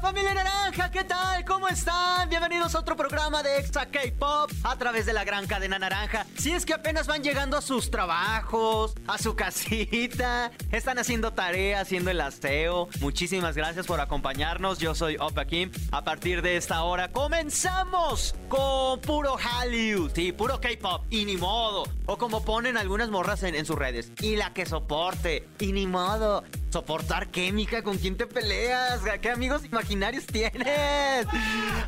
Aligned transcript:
Familia 0.00 0.32
naranja, 0.32 0.90
¿qué 0.90 1.02
tal? 1.02 1.44
¿Cómo 1.44 1.66
están? 1.66 2.28
Bienvenidos 2.28 2.74
a 2.74 2.80
otro 2.80 2.96
programa 2.96 3.42
de 3.42 3.58
Extra 3.58 3.86
K-Pop 3.86 4.50
a 4.62 4.76
través 4.76 5.06
de 5.06 5.12
la 5.12 5.24
gran 5.24 5.46
cadena 5.46 5.78
naranja. 5.78 6.24
Si 6.36 6.52
es 6.52 6.64
que 6.64 6.72
apenas 6.72 7.08
van 7.08 7.22
llegando 7.22 7.56
a 7.56 7.62
sus 7.62 7.90
trabajos, 7.90 8.94
a 9.08 9.18
su 9.18 9.34
casita, 9.36 10.52
están 10.70 10.98
haciendo 10.98 11.32
tarea, 11.32 11.80
haciendo 11.80 12.10
el 12.10 12.20
aseo. 12.20 12.88
Muchísimas 13.00 13.56
gracias 13.56 13.86
por 13.86 14.00
acompañarnos. 14.00 14.78
Yo 14.78 14.94
soy 14.94 15.16
Opa 15.18 15.46
Kim. 15.46 15.72
A 15.90 16.04
partir 16.04 16.42
de 16.42 16.56
esta 16.56 16.84
hora 16.84 17.08
comenzamos 17.08 18.36
con 18.48 19.00
puro 19.00 19.36
Hallyu, 19.36 20.10
sí, 20.14 20.32
puro 20.32 20.60
K-Pop 20.60 21.06
y 21.10 21.24
ni 21.24 21.36
modo. 21.36 21.84
O 22.06 22.16
como 22.18 22.44
ponen 22.44 22.76
algunas 22.76 23.10
morras 23.10 23.42
en 23.42 23.66
sus 23.66 23.76
redes, 23.76 24.12
y 24.20 24.36
la 24.36 24.52
que 24.54 24.64
soporte, 24.64 25.48
y 25.58 25.72
ni 25.72 25.86
modo. 25.86 26.44
Soportar 26.70 27.28
química, 27.28 27.82
¿con 27.82 27.96
quién 27.96 28.16
te 28.16 28.26
peleas? 28.26 29.00
¿Qué 29.22 29.30
amigos 29.30 29.64
imaginarios 29.64 30.26
tienes? 30.26 31.26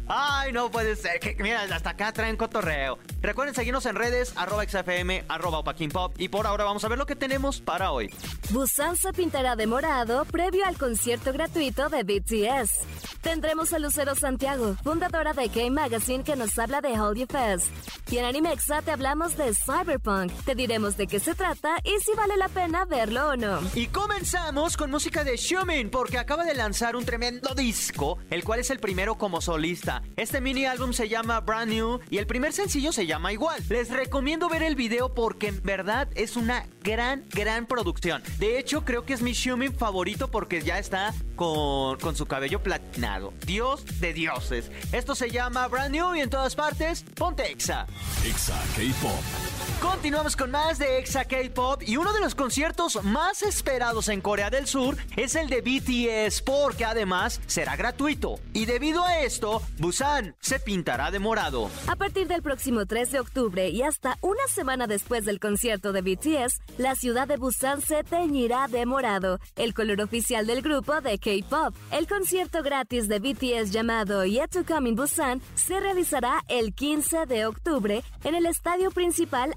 Ay, 0.09 0.53
no 0.53 0.71
puede 0.71 0.97
ser. 0.97 1.21
Que, 1.21 1.37
mira, 1.39 1.63
hasta 1.63 1.91
acá 1.91 2.13
traen 2.13 2.37
cotorreo. 2.37 2.99
Recuerden 3.21 3.55
seguirnos 3.55 3.85
en 3.85 3.95
redes, 3.95 4.33
arroba 4.37 4.65
XFM, 4.65 5.25
arroba 5.29 5.63
Pop. 5.63 6.15
Y 6.19 6.29
por 6.29 6.47
ahora 6.47 6.65
vamos 6.65 6.83
a 6.85 6.89
ver 6.89 6.99
lo 6.99 7.07
que 7.07 7.15
tenemos 7.15 7.61
para 7.61 7.93
hoy. 7.93 8.11
Busan 8.51 8.97
se 8.97 9.13
pintará 9.13 9.55
de 9.55 9.67
morado 9.67 10.25
previo 10.25 10.65
al 10.67 10.79
concierto 10.79 11.33
gratuito 11.33 11.89
de 11.89 12.03
BTS. 12.03 12.87
Tendremos 13.21 13.73
a 13.75 13.79
Lucero 13.79 14.15
Santiago, 14.15 14.77
fundadora 14.83 15.35
de 15.35 15.51
K-Magazine, 15.51 16.25
que 16.25 16.37
nos 16.37 16.59
habla 16.59 16.81
de 16.81 16.99
Holy 16.99 17.27
Fest. 17.27 17.67
Y 18.11 18.17
en 18.17 18.25
Animexa 18.25 18.81
te 18.83 18.91
hablamos 18.91 19.37
de 19.37 19.55
Cyberpunk. 19.55 20.33
Te 20.45 20.55
diremos 20.55 20.97
de 20.97 21.07
qué 21.07 21.21
se 21.21 21.35
trata 21.35 21.77
y 21.85 22.01
si 22.01 22.13
vale 22.17 22.37
la 22.37 22.49
pena 22.49 22.87
verlo 22.87 23.29
o 23.29 23.37
no. 23.37 23.61
Y 23.75 23.87
comenzamos 23.89 24.70
con 24.77 24.91
música 24.91 25.25
de 25.25 25.37
Xiumin, 25.37 25.91
porque 25.91 26.19
acaba 26.19 26.45
de 26.45 26.55
lanzar 26.55 26.97
un 26.97 27.05
tremendo 27.05 27.55
disco, 27.55 28.19
el 28.31 28.45
cual 28.45 28.61
es 28.61 28.71
el 28.71 28.79
primero 28.79 29.17
como 29.17 29.41
solista. 29.41 30.03
Este 30.17 30.41
mini 30.41 30.67
álbum 30.67 30.93
se 30.93 31.09
llama 31.09 31.41
Brand 31.41 31.73
New 31.73 32.01
y 32.11 32.19
el 32.19 32.27
primer 32.27 32.53
sencillo 32.53 32.93
se 32.93 33.07
llama 33.07 33.33
igual. 33.33 33.63
Les 33.69 33.91
recomiendo 33.91 34.49
ver 34.49 34.63
el 34.63 34.77
video 34.77 35.15
porque 35.15 35.49
en 35.49 35.63
verdad 35.63 36.09
es 36.15 36.37
una 36.37 36.67
gran, 36.83 37.25
gran 37.31 37.67
producción. 37.67 38.23
De 38.39 38.59
hecho, 38.59 38.85
creo 38.85 39.05
que 39.05 39.15
es 39.15 39.23
mi 39.23 39.35
Xiumin 39.35 39.75
favorito 39.75 40.31
porque 40.31 40.63
ya 40.63 40.79
está 40.79 41.15
con, 41.37 41.99
con 41.99 42.17
su 42.17 42.27
cabello 42.27 42.63
platinado. 42.63 43.33
Dios 43.47 43.85
de 44.01 44.13
dioses. 44.13 44.71
Esto 44.93 45.15
se 45.15 45.31
llama 45.31 45.67
Brand 45.69 45.95
New 45.95 46.15
y 46.15 46.21
en 46.21 46.31
todas 46.31 46.55
partes, 46.55 47.05
ponte 47.15 47.51
Exa. 47.51 47.87
Exa 48.27 48.61
K-Pop. 48.77 49.70
Continuamos 49.81 50.37
con 50.37 50.51
más 50.51 50.79
de 50.79 50.99
Exa 50.99 51.25
K-Pop 51.25 51.83
y 51.87 51.97
uno 51.97 52.13
de 52.13 52.21
los 52.21 52.35
conciertos 52.35 53.03
más 53.03 53.43
esperados 53.43 54.09
en 54.11 54.21
Corea 54.21 54.51
del 54.51 54.67
Sur 54.67 54.99
es 55.17 55.35
el 55.37 55.49
de 55.49 55.63
BTS 55.63 56.43
porque 56.43 56.85
además 56.85 57.41
será 57.47 57.77
gratuito. 57.77 58.39
Y 58.53 58.67
debido 58.67 59.03
a 59.03 59.21
esto, 59.21 59.63
Busan 59.79 60.37
se 60.41 60.61
pintará 60.61 61.11
de 61.11 61.19
morado. 61.19 61.71
A 61.87 61.97
partir 61.97 62.29
del 62.29 62.43
próximo 62.43 62.85
3 62.85 63.11
de 63.11 63.21
octubre 63.21 63.71
y 63.71 63.83
hasta 63.83 64.19
una 64.21 64.47
semana 64.49 64.87
después 64.87 65.25
del 65.25 65.41
concierto 65.41 65.93
de 65.93 66.03
BTS, 66.03 66.61
la 66.77 66.95
ciudad 66.95 67.27
de 67.27 67.39
Busan 67.39 67.81
se 67.81 68.05
teñirá 68.05 68.69
de 68.69 68.85
morado, 68.85 69.41
el 69.57 69.73
color 69.73 70.03
oficial 70.03 70.47
del 70.47 70.61
grupo 70.61 71.01
de 71.01 71.19
K-Pop. 71.19 71.75
El 71.91 72.07
concierto 72.07 72.63
gratis 72.63 73.09
de 73.09 73.19
BTS 73.19 73.71
llamado 73.71 74.27
Yet 74.27 74.51
to 74.51 74.65
Come 74.67 74.91
in 74.91 74.97
Busan 74.97 75.41
se 75.55 75.81
realizará 75.81 76.45
el 76.49 76.75
15 76.75 77.25
de 77.25 77.47
octubre 77.47 78.05
en 78.25 78.35
el 78.35 78.45
estadio 78.45 78.91
principal 78.91 79.55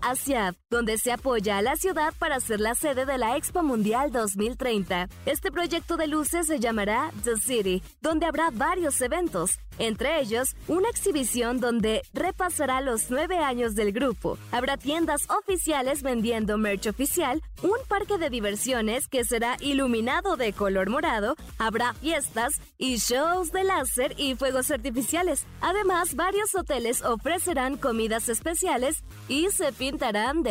Donde 0.70 1.00
se 1.00 1.12
apoya 1.12 1.58
a 1.58 1.62
la 1.64 1.76
ciudad 1.76 2.14
para 2.20 2.40
ser 2.40 2.60
la 2.60 2.76
sede 2.76 3.08
de 3.08 3.18
la 3.18 3.36
Expo 3.36 3.64
Mundial 3.64 4.12
2030. 4.12 5.10
Este 5.26 5.52
proyecto 5.52 5.98
de 5.98 6.06
luces 6.06 6.46
se 6.46 6.60
llamará 6.60 7.12
The 7.24 7.38
City, 7.38 7.82
donde 8.00 8.28
habrá 8.28 8.52
varios 8.52 9.02
eventos, 9.02 9.58
entre 9.80 10.22
ellos 10.22 10.56
una 10.68 10.90
exhibición 10.90 11.60
donde 11.60 12.04
repasará 12.14 12.82
los 12.82 13.10
nueve 13.10 13.40
años 13.40 13.74
del 13.74 13.92
grupo. 13.92 14.38
Habrá 14.52 14.78
tiendas 14.78 15.28
oficiales 15.32 16.04
vendiendo 16.04 16.60
merch 16.60 16.86
oficial, 16.86 17.42
un 17.64 17.78
parque 17.88 18.20
de 18.20 18.30
diversiones 18.30 19.08
que 19.08 19.24
será 19.24 19.58
iluminado 19.62 20.38
de 20.38 20.54
color 20.54 20.90
morado, 20.90 21.36
habrá 21.58 21.94
fiestas 21.96 22.62
y 22.78 22.98
shows 22.98 23.52
de 23.52 23.64
láser 23.64 24.14
y 24.18 24.36
fuegos 24.36 24.70
artificiales. 24.70 25.48
Además, 25.62 26.16
varios 26.16 26.54
hoteles 26.54 27.04
ofrecerán 27.04 27.78
comidas 27.78 28.30
especiales 28.30 29.04
y 29.28 29.50
se 29.50 29.72
pintarán. 30.04 30.44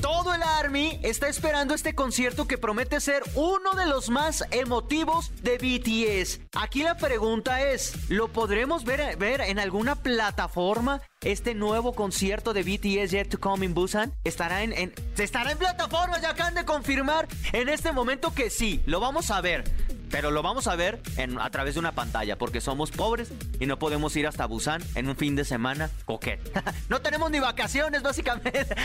Todo 0.00 0.34
el 0.34 0.42
Army 0.42 0.98
está 1.02 1.28
esperando 1.28 1.74
este 1.74 1.94
concierto 1.94 2.46
que 2.46 2.56
promete 2.56 3.00
ser 3.00 3.22
uno 3.34 3.72
de 3.74 3.86
los 3.86 4.08
más 4.08 4.44
emotivos 4.50 5.30
de 5.42 5.58
BTS. 5.58 6.40
Aquí 6.54 6.82
la 6.82 6.96
pregunta 6.96 7.60
es, 7.62 7.94
¿lo 8.08 8.28
podremos 8.28 8.84
ver, 8.84 9.16
ver 9.16 9.42
en 9.42 9.58
alguna 9.58 9.96
plataforma? 9.96 11.02
Este 11.22 11.54
nuevo 11.54 11.92
concierto 11.92 12.52
de 12.52 12.62
BTS 12.62 13.10
Yet 13.12 13.28
to 13.28 13.40
Come 13.40 13.66
in 13.66 13.74
Busan 13.74 14.12
estará 14.24 14.62
en, 14.62 14.72
en 14.72 14.92
estará 15.18 15.52
en 15.52 15.58
plataformas, 15.58 16.20
ya 16.20 16.30
acaban 16.30 16.54
de 16.54 16.64
confirmar 16.64 17.28
en 17.52 17.68
este 17.68 17.92
momento 17.92 18.34
que 18.34 18.50
sí, 18.50 18.82
lo 18.86 18.98
vamos 18.98 19.30
a 19.30 19.40
ver. 19.40 19.64
Pero 20.12 20.30
lo 20.30 20.42
vamos 20.42 20.68
a 20.68 20.76
ver 20.76 21.00
en, 21.16 21.40
a 21.40 21.50
través 21.50 21.74
de 21.74 21.80
una 21.80 21.92
pantalla 21.92 22.36
porque 22.36 22.60
somos 22.60 22.90
pobres 22.92 23.32
y 23.58 23.66
no 23.66 23.78
podemos 23.78 24.14
ir 24.14 24.26
hasta 24.26 24.46
Busan 24.46 24.82
en 24.94 25.08
un 25.08 25.16
fin 25.16 25.34
de 25.34 25.44
semana 25.44 25.90
coquet. 26.04 26.38
no 26.90 27.00
tenemos 27.00 27.30
ni 27.30 27.40
vacaciones, 27.40 28.02
básicamente. 28.02 28.76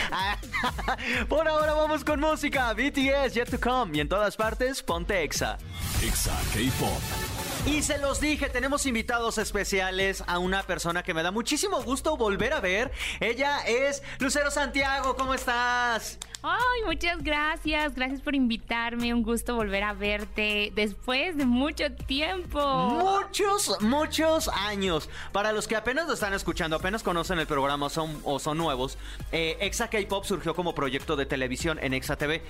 Por 1.28 1.46
ahora 1.46 1.74
vamos 1.74 2.02
con 2.02 2.18
música. 2.18 2.72
BTS, 2.72 3.34
Yet 3.34 3.50
to 3.50 3.60
Come. 3.60 3.96
Y 3.96 4.00
en 4.00 4.08
todas 4.08 4.36
partes, 4.36 4.82
ponte 4.82 5.22
Exa. 5.22 5.58
Exa 6.02 6.34
K-Pop. 6.54 7.38
Y 7.66 7.82
se 7.82 7.98
los 7.98 8.20
dije, 8.20 8.48
tenemos 8.48 8.86
invitados 8.86 9.36
especiales 9.36 10.24
a 10.26 10.38
una 10.38 10.62
persona 10.62 11.02
que 11.02 11.12
me 11.12 11.22
da 11.22 11.30
muchísimo 11.30 11.82
gusto 11.82 12.16
volver 12.16 12.54
a 12.54 12.60
ver. 12.60 12.90
Ella 13.20 13.60
es 13.66 14.02
Lucero 14.18 14.50
Santiago, 14.50 15.16
¿cómo 15.16 15.34
estás? 15.34 16.18
Ay, 16.42 16.82
muchas 16.86 17.22
gracias, 17.22 17.96
gracias 17.96 18.20
por 18.20 18.36
invitarme, 18.36 19.12
un 19.12 19.24
gusto 19.24 19.56
volver 19.56 19.82
a 19.82 19.92
verte 19.92 20.72
después 20.74 21.36
de 21.36 21.44
mucho 21.44 21.90
tiempo. 21.92 22.60
Muchos, 22.60 23.80
muchos 23.80 24.48
años. 24.48 25.10
Para 25.32 25.50
los 25.52 25.66
que 25.66 25.74
apenas 25.74 26.06
lo 26.06 26.14
están 26.14 26.34
escuchando, 26.34 26.76
apenas 26.76 27.02
conocen 27.02 27.40
el 27.40 27.48
programa 27.48 27.88
son, 27.88 28.20
o 28.22 28.38
son 28.38 28.56
nuevos, 28.56 28.98
eh, 29.32 29.56
Exa 29.60 29.88
K-Pop 29.88 30.24
surgió 30.24 30.54
como 30.54 30.76
proyecto 30.76 31.16
de 31.16 31.26
televisión 31.26 31.78
en 31.82 31.92
Exa 31.92 32.14
TV 32.16 32.42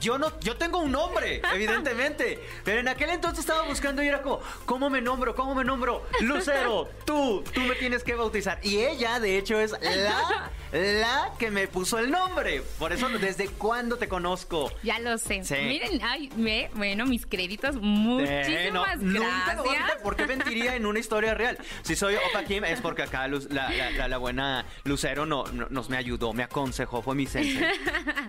yo 0.00 0.18
no, 0.18 0.38
yo 0.40 0.56
tengo 0.56 0.78
un 0.78 0.92
nombre, 0.92 1.40
evidentemente. 1.52 2.40
Pero 2.64 2.80
en 2.80 2.88
aquel 2.88 3.10
entonces 3.10 3.40
estaba 3.40 3.62
buscando 3.62 4.02
y 4.02 4.08
era 4.08 4.22
como, 4.22 4.40
¿cómo 4.66 4.90
me 4.90 5.00
nombro? 5.00 5.34
¿Cómo 5.34 5.54
me 5.54 5.64
nombro? 5.64 6.06
Lucero, 6.20 6.88
tú, 7.04 7.44
tú 7.52 7.60
me 7.60 7.74
tienes 7.74 8.04
que 8.04 8.14
bautizar. 8.14 8.58
Y 8.62 8.78
ella, 8.78 9.20
de 9.20 9.38
hecho, 9.38 9.58
es 9.58 9.72
la, 9.72 10.50
la 10.72 11.32
que 11.38 11.50
me 11.50 11.68
puso 11.68 11.98
el 11.98 12.10
nombre. 12.10 12.62
Por 12.78 12.92
eso, 12.92 13.08
¿desde 13.08 13.48
cuándo 13.48 13.96
te 13.96 14.08
conozco? 14.08 14.70
Ya 14.82 14.98
lo 14.98 15.16
sé. 15.18 15.42
Miren, 15.50 16.00
ay, 16.02 16.30
me, 16.36 16.70
bueno, 16.74 17.06
mis 17.06 17.26
créditos, 17.26 17.76
muchísimas 17.76 18.98
gracias. 19.00 20.02
¿Por 20.02 20.16
qué 20.16 20.26
mentiría 20.26 20.76
en 20.76 20.86
una 20.86 20.98
historia 20.98 21.34
real? 21.34 21.58
Si 21.82 21.96
soy 21.96 22.16
Opa 22.16 22.44
Kim 22.44 22.64
es 22.64 22.80
porque 22.80 23.02
acá 23.02 23.28
la, 23.28 24.08
la, 24.08 24.18
buena 24.18 24.66
Lucero 24.84 25.26
no, 25.26 25.44
nos 25.44 25.88
me 25.88 25.96
ayudó, 25.96 26.32
me 26.32 26.42
aconsejó, 26.42 27.02
fue 27.02 27.14
mi 27.14 27.26
sensei. 27.26 27.64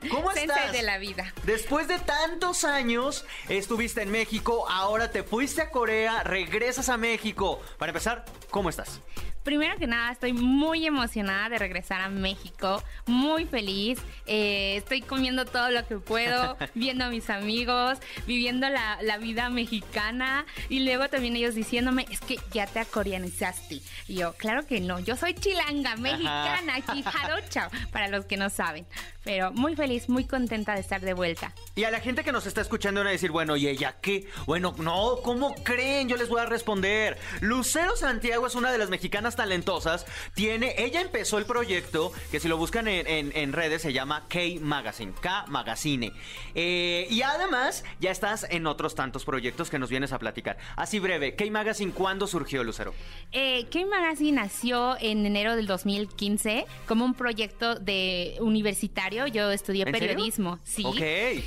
¿Cómo 0.09 0.31
estás? 0.31 0.71
de 0.71 0.81
la 0.81 0.97
vida. 0.97 1.33
Después 1.45 1.87
de 1.87 1.99
tantos 1.99 2.63
años, 2.63 3.23
estuviste 3.49 4.01
en 4.01 4.09
México, 4.09 4.65
ahora 4.67 5.11
te 5.11 5.21
fuiste 5.21 5.61
a 5.61 5.69
Corea, 5.69 6.23
regresas 6.23 6.89
a 6.89 6.97
México. 6.97 7.61
Para 7.77 7.91
empezar, 7.91 8.25
¿cómo 8.49 8.69
estás? 8.69 8.99
Primero 9.45 9.77
que 9.77 9.85
nada, 9.85 10.11
estoy 10.11 10.33
muy 10.33 10.87
emocionada 10.87 11.49
de 11.49 11.59
regresar 11.59 12.01
a 12.01 12.09
México, 12.09 12.81
muy 13.05 13.45
feliz. 13.45 13.99
Eh, 14.25 14.77
estoy 14.77 15.03
comiendo 15.03 15.45
todo 15.45 15.69
lo 15.69 15.87
que 15.87 15.99
puedo, 15.99 16.57
viendo 16.73 17.05
a 17.05 17.09
mis 17.09 17.29
amigos, 17.29 17.99
viviendo 18.25 18.67
la, 18.69 19.17
vida 19.19 19.49
mexicana 19.49 20.45
y 20.67 20.83
luego 20.83 21.07
también 21.09 21.35
ellos 21.35 21.53
diciéndome, 21.53 22.07
es 22.09 22.21
que 22.21 22.37
ya 22.51 22.65
te 22.65 22.79
acoreanizaste. 22.79 23.81
Y 24.07 24.15
yo, 24.15 24.33
claro 24.33 24.65
que 24.65 24.81
no, 24.81 24.99
yo 24.99 25.15
soy 25.15 25.35
chilanga, 25.35 25.95
mexicana, 25.95 26.81
jarocha, 27.05 27.69
para 27.91 28.07
los 28.07 28.25
que 28.25 28.37
no 28.37 28.49
saben. 28.49 28.87
Pero 29.23 29.51
muy 29.51 29.75
feliz, 29.75 30.09
muy 30.09 30.25
contenta 30.25 30.73
de 30.73 30.81
estar 30.81 31.01
de 31.01 31.13
vuelta. 31.13 31.53
Y 31.75 31.83
a 31.83 31.91
la 31.91 31.99
gente 31.99 32.23
que 32.23 32.31
nos 32.31 32.45
está 32.45 32.61
escuchando 32.61 32.99
van 32.99 33.07
a 33.07 33.11
decir, 33.11 33.31
bueno, 33.31 33.55
¿y 33.55 33.67
ella 33.67 33.95
qué? 34.01 34.27
Bueno, 34.45 34.75
no, 34.79 35.17
¿cómo 35.23 35.53
creen? 35.63 36.09
Yo 36.09 36.17
les 36.17 36.29
voy 36.29 36.41
a 36.41 36.45
responder. 36.45 37.17
Lucero 37.41 37.95
Santiago 37.95 38.47
es 38.47 38.55
una 38.55 38.71
de 38.71 38.77
las 38.77 38.89
mexicanas 38.89 39.34
talentosas. 39.35 40.05
Tiene, 40.33 40.75
ella 40.77 41.01
empezó 41.01 41.37
el 41.37 41.45
proyecto, 41.45 42.11
que 42.31 42.39
si 42.39 42.47
lo 42.47 42.57
buscan 42.57 42.87
en, 42.87 43.53
redes 43.53 43.81
se 43.81 43.93
llama 43.93 44.25
K 44.27 44.39
Magazine, 44.61 45.13
K 45.21 45.45
Magazine. 45.47 46.11
Eh, 46.55 47.07
y 47.09 47.21
además 47.21 47.83
ya 47.99 48.11
estás 48.11 48.45
en 48.49 48.67
otros 48.67 48.95
tantos 48.95 49.23
proyectos 49.25 49.69
que 49.69 49.79
nos 49.79 49.89
vienes 49.89 50.11
a 50.13 50.19
platicar. 50.19 50.57
Así 50.75 50.99
breve, 50.99 51.35
K 51.35 51.45
Magazine, 51.51 51.91
¿cuándo 51.91 52.27
surgió, 52.27 52.63
Lucero? 52.63 52.93
Eh, 53.31 53.65
K 53.71 53.85
Magazine 53.85 54.33
nació 54.33 54.97
en 54.99 55.25
enero 55.25 55.55
del 55.55 55.67
2015 55.67 56.65
como 56.87 57.05
un 57.05 57.13
proyecto 57.13 57.75
de 57.75 58.37
universitario. 58.39 59.27
Yo 59.27 59.51
estudié 59.51 59.85
periodismo. 59.85 60.59
Sí. 60.63 60.83
Ok. 60.85 61.01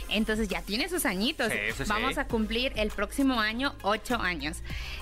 Entonces 0.09 0.49
ya 0.49 0.63
tiene 0.63 0.89
sus 0.89 1.05
añitos. 1.05 1.53
Vamos 1.87 2.19
a 2.19 2.27
cumplir 2.27 2.73
el 2.77 2.91
próximo 2.91 3.41
año 3.41 3.75
ocho 3.83 4.17
años. 4.17 4.59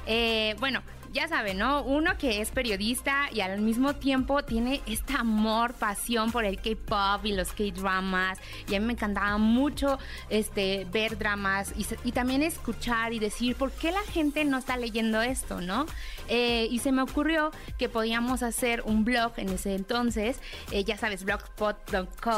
Eh, 0.06 0.55
bueno, 0.59 0.83
ya 1.16 1.28
saben, 1.28 1.56
¿no? 1.56 1.82
Uno 1.82 2.18
que 2.18 2.42
es 2.42 2.50
periodista 2.50 3.30
y 3.32 3.40
al 3.40 3.58
mismo 3.58 3.94
tiempo 3.94 4.44
tiene 4.44 4.82
este 4.86 5.14
amor, 5.14 5.72
pasión 5.72 6.30
por 6.30 6.44
el 6.44 6.58
K-pop 6.60 7.24
y 7.24 7.32
los 7.32 7.52
K-dramas. 7.52 8.38
Y 8.68 8.74
a 8.74 8.80
mí 8.80 8.86
me 8.86 8.92
encantaba 8.92 9.38
mucho 9.38 9.98
este, 10.28 10.86
ver 10.92 11.16
dramas 11.16 11.72
y, 12.04 12.12
también 12.12 12.42
escuchar 12.42 13.14
y 13.14 13.18
decir 13.18 13.56
por 13.56 13.72
qué 13.72 13.92
la 13.92 14.02
gente 14.12 14.44
no 14.44 14.58
está 14.58 14.76
leyendo 14.76 15.22
esto, 15.22 15.62
¿no? 15.62 15.86
Eh, 16.28 16.68
y 16.70 16.80
se 16.80 16.92
me 16.92 17.00
ocurrió 17.00 17.50
que 17.78 17.88
podíamos 17.88 18.42
hacer 18.42 18.82
un 18.82 19.04
blog 19.04 19.32
en 19.36 19.48
ese 19.50 19.74
entonces, 19.74 20.38
eh, 20.70 20.84
ya 20.84 20.98
sabes, 20.98 21.24
blogspot.com 21.24 22.34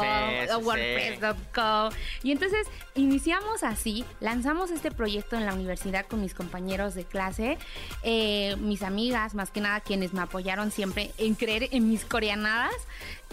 o 0.55 0.57
wordpress.com. 0.59 1.89
Y 2.23 2.31
entonces 2.31 2.67
iniciamos 2.95 3.63
así, 3.63 4.05
lanzamos 4.21 4.71
este 4.71 4.91
proyecto 4.91 5.35
en 5.35 5.45
la 5.45 5.53
universidad 5.53 6.05
con 6.05 6.21
mis 6.21 6.33
compañeros 6.33 6.95
de 6.95 7.03
clase. 7.03 7.57
Eh, 8.03 8.55
mis 8.69 8.83
amigas, 8.83 9.35
más 9.35 9.51
que 9.51 9.59
nada 9.59 9.81
quienes 9.81 10.13
me 10.13 10.21
apoyaron 10.21 10.71
siempre 10.71 11.11
en 11.17 11.35
creer 11.35 11.67
en 11.71 11.89
mis 11.89 12.05
coreanadas. 12.05 12.73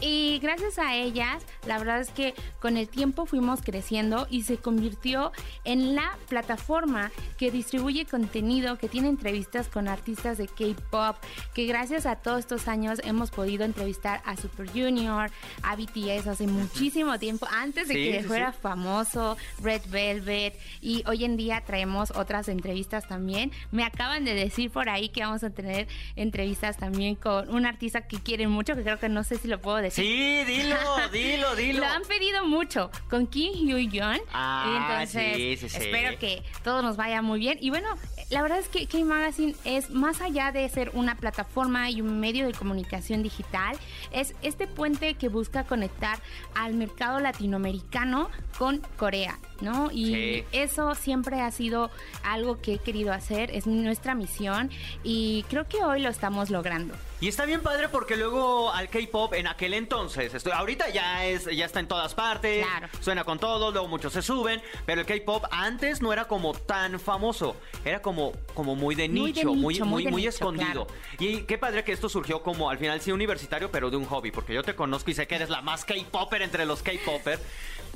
Y 0.00 0.40
gracias 0.40 0.78
a 0.78 0.94
ellas, 0.94 1.42
la 1.66 1.78
verdad 1.78 2.00
es 2.00 2.10
que 2.10 2.34
con 2.60 2.76
el 2.76 2.86
tiempo 2.86 3.24
fuimos 3.24 3.62
creciendo 3.62 4.26
y 4.28 4.42
se 4.42 4.58
convirtió 4.58 5.32
en 5.64 5.94
la 5.94 6.18
plataforma 6.28 7.10
que 7.38 7.50
distribuye 7.50 8.04
contenido, 8.04 8.76
que 8.76 8.90
tiene 8.90 9.08
entrevistas 9.08 9.68
con 9.68 9.88
artistas 9.88 10.36
de 10.36 10.48
K-pop, 10.48 11.16
que 11.54 11.64
gracias 11.64 12.04
a 12.04 12.16
todos 12.16 12.40
estos 12.40 12.68
años 12.68 13.00
hemos 13.04 13.30
podido 13.30 13.64
entrevistar 13.64 14.20
a 14.26 14.36
Super 14.36 14.68
Junior, 14.68 15.30
a 15.62 15.76
BTS 15.76 16.26
hace 16.26 16.46
muchísimo 16.46 17.18
tiempo, 17.18 17.46
antes 17.50 17.88
de 17.88 17.94
que 17.94 18.24
fuera 18.24 18.52
famoso, 18.52 19.38
Red 19.62 19.82
Velvet, 19.88 20.58
y 20.82 21.04
hoy 21.06 21.24
en 21.24 21.38
día 21.38 21.62
traemos 21.64 22.10
otras 22.10 22.48
entrevistas 22.48 23.08
también. 23.08 23.50
Me 23.70 23.84
acaban 23.84 24.26
de 24.26 24.34
decir 24.34 24.70
por 24.70 24.90
ahí 24.90 25.08
que 25.08 25.22
vamos 25.26 25.44
a 25.44 25.50
tener 25.50 25.88
entrevistas 26.14 26.76
también 26.76 27.14
con 27.14 27.48
un 27.50 27.66
artista 27.66 28.06
que 28.06 28.18
quieren 28.18 28.50
mucho, 28.50 28.74
que 28.74 28.82
creo 28.82 28.98
que 28.98 29.08
no 29.08 29.24
sé 29.24 29.36
si 29.38 29.48
lo 29.48 29.60
puedo 29.60 29.76
decir 29.78 30.04
Sí, 30.04 30.44
dilo, 30.44 30.76
dilo, 31.12 31.54
dilo. 31.56 31.80
Lo 31.80 31.86
han 31.86 32.02
pedido 32.02 32.46
mucho 32.46 32.90
con 33.08 33.26
Kim 33.26 33.52
Hyo-yeon. 33.52 34.20
Ah, 34.32 34.98
entonces, 34.98 35.36
sí, 35.60 35.68
sí, 35.68 35.76
espero 35.78 36.18
que 36.18 36.42
todo 36.62 36.82
nos 36.82 36.96
vaya 36.96 37.22
muy 37.22 37.38
bien. 37.38 37.58
Y 37.60 37.70
bueno, 37.70 37.88
la 38.30 38.42
verdad 38.42 38.58
es 38.58 38.68
que 38.68 38.86
K-Magazine 38.86 39.54
es 39.64 39.90
más 39.90 40.20
allá 40.20 40.52
de 40.52 40.68
ser 40.68 40.90
una 40.94 41.16
plataforma 41.16 41.90
y 41.90 42.00
un 42.00 42.18
medio 42.20 42.46
de 42.46 42.52
comunicación 42.52 43.22
digital, 43.22 43.76
es 44.10 44.34
este 44.42 44.66
puente 44.66 45.14
que 45.14 45.28
busca 45.28 45.64
conectar 45.64 46.18
al 46.54 46.74
mercado 46.74 47.20
latinoamericano 47.20 48.30
con 48.58 48.80
Corea, 48.96 49.38
¿no? 49.60 49.90
Y 49.92 50.44
eso 50.52 50.94
siempre 50.94 51.40
ha 51.40 51.50
sido 51.50 51.90
algo 52.22 52.60
que 52.60 52.74
he 52.74 52.78
querido 52.78 53.12
hacer, 53.12 53.50
es 53.50 53.66
nuestra 53.66 54.14
misión 54.14 54.70
y 55.02 55.44
creo 55.48 55.66
que 55.68 55.84
hoy 55.84 56.00
lo 56.00 56.08
estamos 56.08 56.50
logrando. 56.50 56.94
Y 57.18 57.28
está 57.28 57.46
bien 57.46 57.62
padre 57.62 57.88
porque 57.88 58.14
luego 58.14 58.70
al 58.70 58.90
K-pop 58.90 59.32
en 59.32 59.46
aquel 59.46 59.72
entonces, 59.72 60.34
estoy, 60.34 60.52
ahorita 60.52 60.90
ya 60.90 61.24
es 61.24 61.46
ya 61.46 61.64
está 61.64 61.80
en 61.80 61.88
todas 61.88 62.14
partes, 62.14 62.66
suena 63.00 63.24
con 63.24 63.38
todo, 63.38 63.72
luego 63.72 63.88
muchos 63.88 64.12
se 64.12 64.20
suben, 64.20 64.60
pero 64.84 65.00
el 65.00 65.06
K-pop 65.06 65.44
antes 65.50 66.02
no 66.02 66.12
era 66.12 66.26
como 66.26 66.52
tan 66.52 67.00
famoso, 67.00 67.56
era 67.86 68.02
como 68.02 68.32
como 68.52 68.76
muy 68.76 68.94
de 68.94 69.08
nicho, 69.08 69.54
muy 69.54 69.80
muy 69.80 70.08
muy, 70.08 70.26
escondido. 70.26 70.86
Y 71.18 71.42
qué 71.42 71.56
padre 71.56 71.84
que 71.84 71.92
esto 71.92 72.10
surgió 72.10 72.42
como 72.42 72.68
al 72.68 72.76
final 72.76 73.00
sí 73.00 73.12
universitario, 73.12 73.70
pero 73.70 73.88
de 73.88 73.96
un 73.96 74.04
hobby, 74.04 74.30
porque 74.30 74.52
yo 74.52 74.62
te 74.62 74.74
conozco 74.74 75.10
y 75.10 75.14
sé 75.14 75.26
que 75.26 75.36
eres 75.36 75.48
la 75.48 75.62
más 75.62 75.86
K-popper 75.86 76.42
entre 76.42 76.66
los 76.66 76.82
K-popper. 76.82 77.38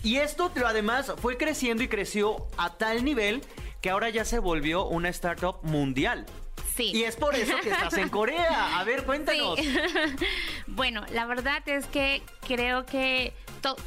Y 0.02 0.16
esto 0.16 0.50
además 0.64 1.12
fue 1.18 1.36
creciendo 1.36 1.82
y 1.82 1.88
creció 1.88 2.46
a 2.56 2.76
tal 2.76 3.04
nivel 3.04 3.42
que 3.80 3.90
ahora 3.90 4.08
ya 4.10 4.24
se 4.24 4.38
volvió 4.38 4.86
una 4.86 5.08
startup 5.08 5.56
mundial. 5.62 6.26
Sí. 6.74 6.92
Y 6.94 7.04
es 7.04 7.16
por 7.16 7.34
eso 7.34 7.54
que 7.62 7.70
estás 7.70 7.94
en 7.94 8.08
Corea. 8.08 8.78
A 8.78 8.84
ver, 8.84 9.04
cuéntanos. 9.04 9.58
bueno, 10.66 11.04
la 11.12 11.26
verdad 11.26 11.62
es 11.66 11.86
que 11.86 12.22
creo 12.46 12.86
que 12.86 13.34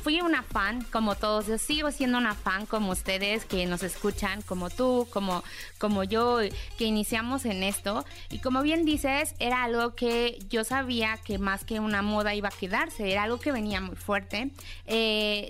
fui 0.03 0.21
una 0.21 0.43
fan 0.43 0.83
como 0.91 1.15
todos. 1.15 1.47
Yo 1.47 1.57
sigo 1.57 1.91
siendo 1.91 2.17
una 2.17 2.35
fan 2.35 2.65
como 2.65 2.91
ustedes 2.91 3.45
que 3.45 3.65
nos 3.65 3.83
escuchan, 3.83 4.41
como 4.41 4.69
tú, 4.69 5.07
como, 5.11 5.43
como 5.77 6.03
yo, 6.03 6.39
que 6.77 6.85
iniciamos 6.85 7.45
en 7.45 7.63
esto. 7.63 8.05
Y 8.29 8.39
como 8.39 8.61
bien 8.61 8.85
dices, 8.85 9.35
era 9.39 9.63
algo 9.63 9.95
que 9.95 10.39
yo 10.49 10.63
sabía 10.63 11.17
que 11.17 11.37
más 11.37 11.63
que 11.65 11.79
una 11.79 12.01
moda 12.01 12.35
iba 12.35 12.49
a 12.49 12.51
quedarse, 12.51 13.11
era 13.11 13.23
algo 13.23 13.39
que 13.39 13.51
venía 13.51 13.81
muy 13.81 13.95
fuerte. 13.95 14.51
Eh, 14.85 15.49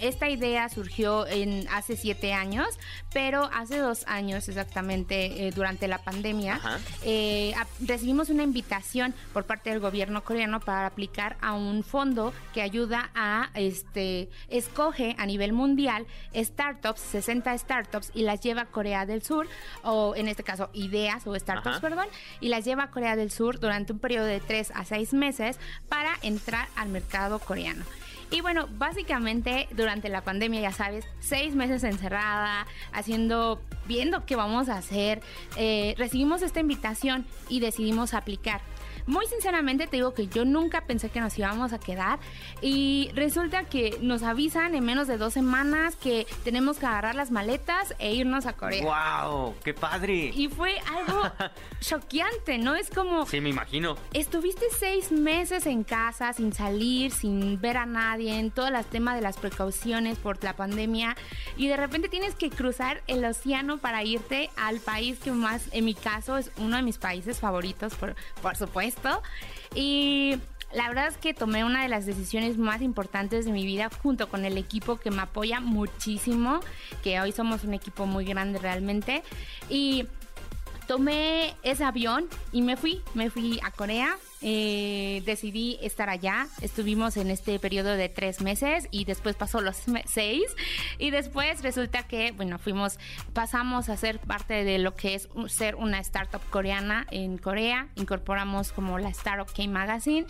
esta 0.00 0.28
idea 0.28 0.68
surgió 0.68 1.26
en 1.26 1.66
hace 1.68 1.96
siete 1.96 2.32
años, 2.32 2.78
pero 3.12 3.50
hace 3.52 3.78
dos 3.78 4.04
años 4.06 4.48
exactamente, 4.48 5.46
eh, 5.46 5.50
durante 5.50 5.88
la 5.88 5.98
pandemia, 5.98 6.60
eh, 7.02 7.54
recibimos 7.80 8.28
una 8.28 8.42
invitación 8.42 9.14
por 9.32 9.44
parte 9.44 9.70
del 9.70 9.80
gobierno 9.80 10.22
coreano 10.22 10.60
para 10.60 10.86
aplicar 10.86 11.36
a 11.40 11.52
un 11.54 11.82
fondo 11.82 12.32
que 12.52 12.62
ayuda 12.62 13.10
a 13.14 13.50
este, 13.66 14.28
escoge 14.48 15.14
a 15.18 15.26
nivel 15.26 15.52
mundial 15.52 16.06
startups, 16.34 17.00
60 17.00 17.56
startups, 17.58 18.10
y 18.14 18.22
las 18.22 18.40
lleva 18.40 18.62
a 18.62 18.66
Corea 18.66 19.06
del 19.06 19.22
Sur, 19.22 19.46
o 19.82 20.14
en 20.16 20.28
este 20.28 20.42
caso 20.42 20.70
ideas 20.72 21.26
o 21.26 21.34
startups, 21.38 21.80
perdón, 21.80 22.06
y 22.40 22.48
las 22.48 22.64
lleva 22.64 22.84
a 22.84 22.90
Corea 22.90 23.16
del 23.16 23.30
Sur 23.30 23.60
durante 23.60 23.92
un 23.92 23.98
periodo 23.98 24.26
de 24.26 24.40
3 24.40 24.72
a 24.74 24.84
6 24.84 25.14
meses 25.14 25.58
para 25.88 26.12
entrar 26.22 26.68
al 26.76 26.88
mercado 26.88 27.38
coreano. 27.38 27.84
Y 28.30 28.40
bueno, 28.40 28.68
básicamente 28.78 29.68
durante 29.70 30.08
la 30.08 30.22
pandemia, 30.22 30.60
ya 30.60 30.72
sabes, 30.72 31.04
seis 31.20 31.54
meses 31.54 31.84
encerrada, 31.84 32.66
haciendo, 32.92 33.60
viendo 33.86 34.24
qué 34.26 34.34
vamos 34.34 34.68
a 34.68 34.78
hacer, 34.78 35.20
eh, 35.56 35.94
recibimos 35.98 36.42
esta 36.42 36.60
invitación 36.60 37.26
y 37.48 37.60
decidimos 37.60 38.12
aplicar. 38.14 38.60
Muy 39.06 39.26
sinceramente 39.26 39.86
te 39.86 39.96
digo 39.96 40.14
que 40.14 40.28
yo 40.28 40.44
nunca 40.46 40.82
pensé 40.82 41.10
que 41.10 41.20
nos 41.20 41.38
íbamos 41.38 41.74
a 41.74 41.78
quedar 41.78 42.18
y 42.62 43.10
resulta 43.14 43.64
que 43.64 43.98
nos 44.00 44.22
avisan 44.22 44.74
en 44.74 44.84
menos 44.84 45.08
de 45.08 45.18
dos 45.18 45.34
semanas 45.34 45.94
que 45.96 46.26
tenemos 46.42 46.78
que 46.78 46.86
agarrar 46.86 47.14
las 47.14 47.30
maletas 47.30 47.94
e 47.98 48.14
irnos 48.14 48.46
a 48.46 48.54
Corea. 48.54 48.82
¡Wow! 48.82 49.56
¡Qué 49.62 49.74
padre! 49.74 50.32
Y 50.34 50.48
fue 50.48 50.78
algo 50.78 51.22
choqueante, 51.80 52.56
¿no? 52.56 52.76
Es 52.76 52.88
como... 52.88 53.26
Sí, 53.26 53.40
me 53.42 53.50
imagino. 53.50 53.96
Estuviste 54.14 54.64
seis 54.78 55.12
meses 55.12 55.66
en 55.66 55.84
casa 55.84 56.32
sin 56.32 56.54
salir, 56.54 57.12
sin 57.12 57.60
ver 57.60 57.76
a 57.76 57.84
nadie, 57.84 58.38
en 58.38 58.50
todos 58.50 58.70
los 58.70 58.86
temas 58.86 59.16
de 59.16 59.20
las 59.20 59.36
precauciones 59.36 60.18
por 60.18 60.42
la 60.42 60.56
pandemia 60.56 61.14
y 61.56 61.68
de 61.68 61.76
repente 61.76 62.08
tienes 62.08 62.34
que 62.34 62.48
cruzar 62.48 63.02
el 63.06 63.24
océano 63.24 63.78
para 63.78 64.02
irte 64.02 64.50
al 64.56 64.80
país 64.80 65.18
que 65.18 65.30
más, 65.30 65.68
en 65.72 65.84
mi 65.84 65.94
caso, 65.94 66.38
es 66.38 66.50
uno 66.56 66.76
de 66.76 66.82
mis 66.82 66.98
países 66.98 67.38
favoritos, 67.38 67.94
por, 67.94 68.14
por 68.40 68.56
supuesto 68.56 68.93
y 69.74 70.38
la 70.74 70.88
verdad 70.88 71.06
es 71.06 71.16
que 71.16 71.34
tomé 71.34 71.64
una 71.64 71.82
de 71.82 71.88
las 71.88 72.04
decisiones 72.04 72.58
más 72.58 72.82
importantes 72.82 73.44
de 73.44 73.52
mi 73.52 73.64
vida 73.64 73.88
junto 74.02 74.28
con 74.28 74.44
el 74.44 74.58
equipo 74.58 74.96
que 74.96 75.10
me 75.10 75.22
apoya 75.22 75.60
muchísimo, 75.60 76.60
que 77.02 77.20
hoy 77.20 77.32
somos 77.32 77.64
un 77.64 77.74
equipo 77.74 78.06
muy 78.06 78.24
grande 78.24 78.58
realmente. 78.58 79.22
Y 79.68 80.06
tomé 80.88 81.54
ese 81.62 81.84
avión 81.84 82.28
y 82.52 82.62
me 82.62 82.76
fui, 82.76 83.02
me 83.14 83.30
fui 83.30 83.60
a 83.62 83.70
Corea. 83.70 84.16
Eh, 84.46 85.22
decidí 85.24 85.78
estar 85.80 86.10
allá. 86.10 86.48
Estuvimos 86.60 87.16
en 87.16 87.30
este 87.30 87.58
periodo 87.58 87.96
de 87.96 88.10
tres 88.10 88.42
meses 88.42 88.88
y 88.90 89.06
después 89.06 89.36
pasó 89.36 89.62
los 89.62 89.78
seis. 90.04 90.44
Y 90.98 91.10
después 91.10 91.62
resulta 91.62 92.02
que, 92.02 92.32
bueno, 92.32 92.58
fuimos, 92.58 92.98
pasamos 93.32 93.88
a 93.88 93.96
ser 93.96 94.18
parte 94.18 94.64
de 94.64 94.78
lo 94.78 94.94
que 94.94 95.14
es 95.14 95.30
ser 95.48 95.76
una 95.76 95.98
startup 96.00 96.42
coreana 96.50 97.06
en 97.10 97.38
Corea. 97.38 97.88
Incorporamos 97.94 98.72
como 98.72 98.98
la 98.98 99.08
Startup 99.08 99.50
K 99.50 99.66
Magazine 99.66 100.26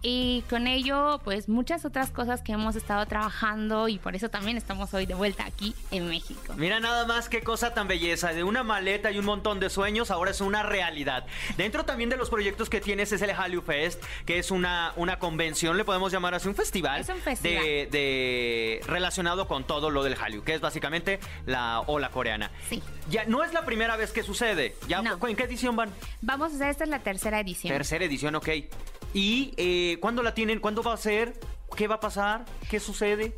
y 0.00 0.44
con 0.48 0.68
ello 0.68 1.20
pues 1.24 1.48
muchas 1.48 1.84
otras 1.84 2.10
cosas 2.10 2.40
que 2.42 2.52
hemos 2.52 2.76
estado 2.76 3.04
trabajando 3.06 3.88
y 3.88 3.98
por 3.98 4.14
eso 4.14 4.28
también 4.28 4.56
estamos 4.56 4.94
hoy 4.94 5.06
de 5.06 5.14
vuelta 5.14 5.44
aquí 5.44 5.74
en 5.90 6.08
México. 6.08 6.54
Mira 6.56 6.78
nada 6.78 7.04
más 7.04 7.28
qué 7.28 7.42
cosa 7.42 7.74
tan 7.74 7.88
belleza, 7.88 8.32
de 8.32 8.44
una 8.44 8.62
maleta 8.62 9.10
y 9.10 9.18
un 9.18 9.24
montón 9.24 9.58
de 9.58 9.70
sueños 9.70 10.10
ahora 10.10 10.30
es 10.30 10.40
una 10.40 10.62
realidad. 10.62 11.26
Dentro 11.56 11.84
también 11.84 12.10
de 12.10 12.16
los 12.16 12.30
proyectos 12.30 12.70
que 12.70 12.80
tienes 12.80 13.10
es 13.10 13.22
el 13.22 13.30
Hallyu 13.30 13.57
Fest, 13.62 14.02
que 14.26 14.38
es 14.38 14.50
una, 14.50 14.92
una 14.96 15.18
convención, 15.18 15.76
le 15.76 15.84
podemos 15.84 16.12
llamar 16.12 16.34
así, 16.34 16.48
un 16.48 16.54
festival, 16.54 17.00
Es 17.00 17.08
un 17.08 17.18
festival. 17.20 17.62
De, 17.62 17.88
de- 17.90 18.80
relacionado 18.86 19.46
con 19.48 19.64
todo 19.64 19.90
lo 19.90 20.02
del 20.02 20.14
Hallyu, 20.16 20.42
que 20.42 20.54
es 20.54 20.60
básicamente 20.60 21.20
la 21.46 21.80
ola 21.80 22.10
coreana. 22.10 22.50
Sí. 22.68 22.82
Ya 23.10 23.24
no 23.24 23.42
es 23.44 23.52
la 23.52 23.64
primera 23.64 23.96
vez 23.96 24.12
que 24.12 24.22
sucede. 24.22 24.74
Ya, 24.88 25.02
No. 25.02 25.18
¿En 25.28 25.36
qué 25.36 25.44
edición 25.44 25.76
van? 25.76 25.90
Vamos 26.22 26.52
a 26.52 26.56
hacer, 26.56 26.68
esta 26.70 26.84
es 26.84 26.90
la 26.90 27.00
tercera 27.00 27.40
edición. 27.40 27.72
Tercera 27.72 28.04
edición, 28.04 28.34
ok. 28.34 28.48
¿Y 29.14 29.54
eh, 29.56 29.98
cuándo 30.00 30.22
la 30.22 30.34
tienen? 30.34 30.60
¿Cuándo 30.60 30.82
va 30.82 30.92
a 30.94 30.96
ser? 30.96 31.34
¿Qué 31.76 31.86
va 31.86 31.96
a 31.96 32.00
pasar? 32.00 32.44
¿Qué 32.70 32.80
sucede? 32.80 33.36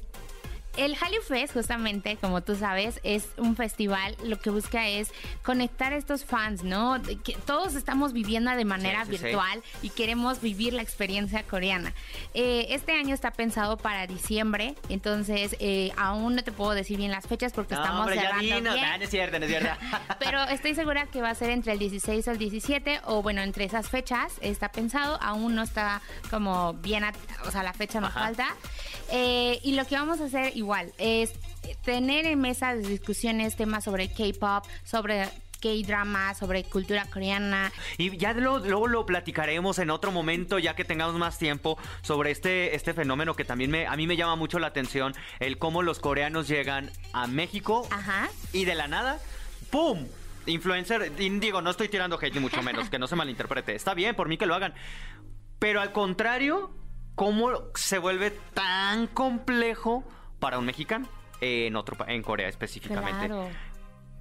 El 0.77 0.95
Hallyu 0.97 1.21
Fest, 1.23 1.53
justamente, 1.53 2.17
como 2.17 2.43
tú 2.43 2.55
sabes, 2.55 3.00
es 3.03 3.29
un 3.37 3.57
festival, 3.57 4.17
lo 4.25 4.39
que 4.39 4.50
busca 4.50 4.89
es 4.89 5.12
conectar 5.43 5.93
a 5.93 5.97
estos 5.97 6.25
fans, 6.25 6.62
¿no? 6.62 7.00
Que 7.25 7.35
todos 7.45 7.75
estamos 7.75 8.12
viviendo 8.12 8.50
de 8.53 8.65
manera 8.65 9.05
Sí, 9.05 9.12
sí, 9.12 9.19
sí. 9.19 9.25
virtual 9.25 9.62
y 9.83 9.91
queremos 9.91 10.41
vivir 10.41 10.73
la 10.73 10.83
experiencia 10.83 11.43
coreana. 11.43 11.93
Eh, 12.35 12.67
este 12.71 12.93
año 12.93 13.15
está 13.15 13.33
pensado 13.33 13.77
para 13.77 14.07
diciembre, 14.07 14.75
entonces 14.89 15.57
eh, 15.59 15.93
aún 15.97 16.37
no 16.37 16.43
te 16.45 16.53
puedo 16.53 16.71
decir 16.73 16.97
bien 16.99 17.11
las 17.11 17.27
fechas 17.27 17.53
porque 17.53 17.75
No, 17.75 17.81
estamos 17.83 18.00
hombre, 18.03 18.21
cerrando 18.21 18.41
bien. 18.43 18.67
Ah, 18.69 18.97
no 18.97 19.05
es 19.05 19.11
cierto, 19.11 19.39
no 19.39 19.45
es 19.47 19.50
cierto. 19.50 19.71
Pero 20.21 20.43
estoy 20.45 20.75
segura 20.75 21.07
que 21.07 21.21
va 21.21 21.31
a 21.31 21.35
ser 21.35 21.50
entre 21.50 21.73
el 21.73 21.79
16 21.79 22.27
o 22.29 22.31
el 22.31 22.39
17, 22.39 23.00
o 23.07 23.23
bueno, 23.23 23.43
entre 23.43 23.65
esas 23.65 23.89
fechas 23.89 24.33
está 24.41 24.71
pensado, 24.71 25.19
aún 25.21 25.55
no 25.57 25.62
está 25.62 26.00
como 26.31 26.75
bien, 26.75 27.05
o 27.45 27.50
sea, 27.50 27.62
la 27.62 27.73
fecha 27.73 28.00
nos 28.00 28.12
falta. 28.15 28.47
Eh, 29.12 29.59
y 29.65 29.73
lo 29.73 29.85
que 29.87 29.97
vamos 29.97 30.21
a 30.21 30.25
hacer 30.27 30.57
igual 30.57 30.70
es 30.99 31.33
tener 31.85 32.27
en 32.27 32.41
mesa 32.41 32.75
de 32.75 32.87
discusiones 32.87 33.57
temas 33.57 33.85
sobre 33.85 34.09
K-pop, 34.12 34.65
sobre 34.85 35.29
K-drama, 35.61 36.33
sobre 36.35 36.65
cultura 36.65 37.05
coreana. 37.12 37.71
Y 37.99 38.17
ya 38.17 38.33
lo- 38.33 38.59
luego 38.61 38.87
lo 38.89 39.05
platicaremos 39.05 39.79
en 39.79 39.91
otro 39.91 40.11
momento, 40.11 40.59
ya 40.59 40.75
que 40.75 40.85
tengamos 40.87 41.17
más 41.17 41.39
tiempo, 41.39 41.77
sobre 42.03 42.31
este, 42.31 42.75
este 42.75 42.95
fenómeno 42.95 43.35
que 43.35 43.45
también 43.45 43.71
me, 43.71 43.87
a 43.87 43.95
mí 43.97 44.07
me 44.07 44.17
llama 44.17 44.37
mucho 44.37 44.59
la 44.59 44.69
atención, 44.69 45.15
el 45.39 45.59
cómo 45.59 45.83
los 45.83 45.99
coreanos 46.00 46.49
llegan 46.49 46.91
a 47.12 47.27
México 47.27 47.87
Ajá. 47.91 48.31
y 48.55 48.65
de 48.65 48.75
la 48.75 48.89
nada, 48.89 49.19
¡pum! 49.71 50.07
Influencer, 50.47 51.12
y 51.19 51.29
digo, 51.39 51.61
no 51.61 51.71
estoy 51.71 51.89
tirando 51.91 52.19
hate 52.19 52.33
ni 52.35 52.41
mucho 52.41 52.62
menos, 52.62 52.89
que 52.89 52.99
no 52.99 53.07
se 53.07 53.15
malinterprete. 53.15 53.75
Está 53.75 53.93
bien, 53.93 54.17
por 54.17 54.27
mí 54.29 54.39
que 54.39 54.47
lo 54.47 54.55
hagan. 54.55 54.73
Pero 55.59 55.83
al 55.83 55.93
contrario, 55.93 56.71
¿cómo 57.15 57.50
se 57.75 57.99
vuelve 57.99 58.31
tan 58.55 59.07
complejo 59.09 60.03
para 60.40 60.59
un 60.59 60.64
mexicano? 60.64 61.06
En 61.40 61.76
otro 61.76 61.97
en 62.09 62.23
Corea 62.23 62.49
específicamente. 62.49 63.26
Claro. 63.26 63.49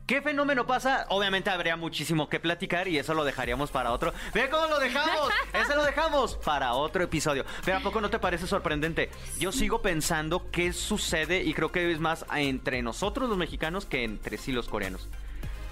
¿Qué 0.10 0.24
fenómeno 0.24 0.66
pasa? 0.66 1.06
Obviamente 1.10 1.52
habría 1.52 1.76
muchísimo 1.76 2.30
que 2.30 2.40
platicar 2.40 2.88
y 2.88 2.98
eso 2.98 3.14
lo 3.14 3.24
dejaríamos 3.24 3.70
para 3.70 3.92
otro. 3.92 4.12
¡Ve 4.34 4.50
cómo 4.50 4.66
lo 4.66 4.80
dejamos! 4.80 5.30
¡Ese 5.54 5.76
lo 5.76 5.84
dejamos 5.84 6.36
para 6.38 6.74
otro 6.74 7.04
episodio! 7.04 7.46
Pero 7.64 7.78
¿a 7.78 7.82
poco 7.82 8.02
no 8.02 8.10
te 8.10 8.18
parece 8.18 8.48
sorprendente? 8.48 9.12
Yo 9.38 9.52
sigo 9.52 9.84
pensando 9.84 10.50
qué 10.50 10.74
sucede 10.74 11.44
y 11.44 11.54
creo 11.54 11.72
que 11.72 11.92
es 11.92 12.00
más 12.00 12.26
entre 12.36 12.82
nosotros 12.82 13.30
los 13.30 13.38
mexicanos 13.38 13.86
que 13.86 14.04
entre 14.04 14.40
sí 14.40 14.52
los 14.52 14.68
coreanos. 14.68 15.08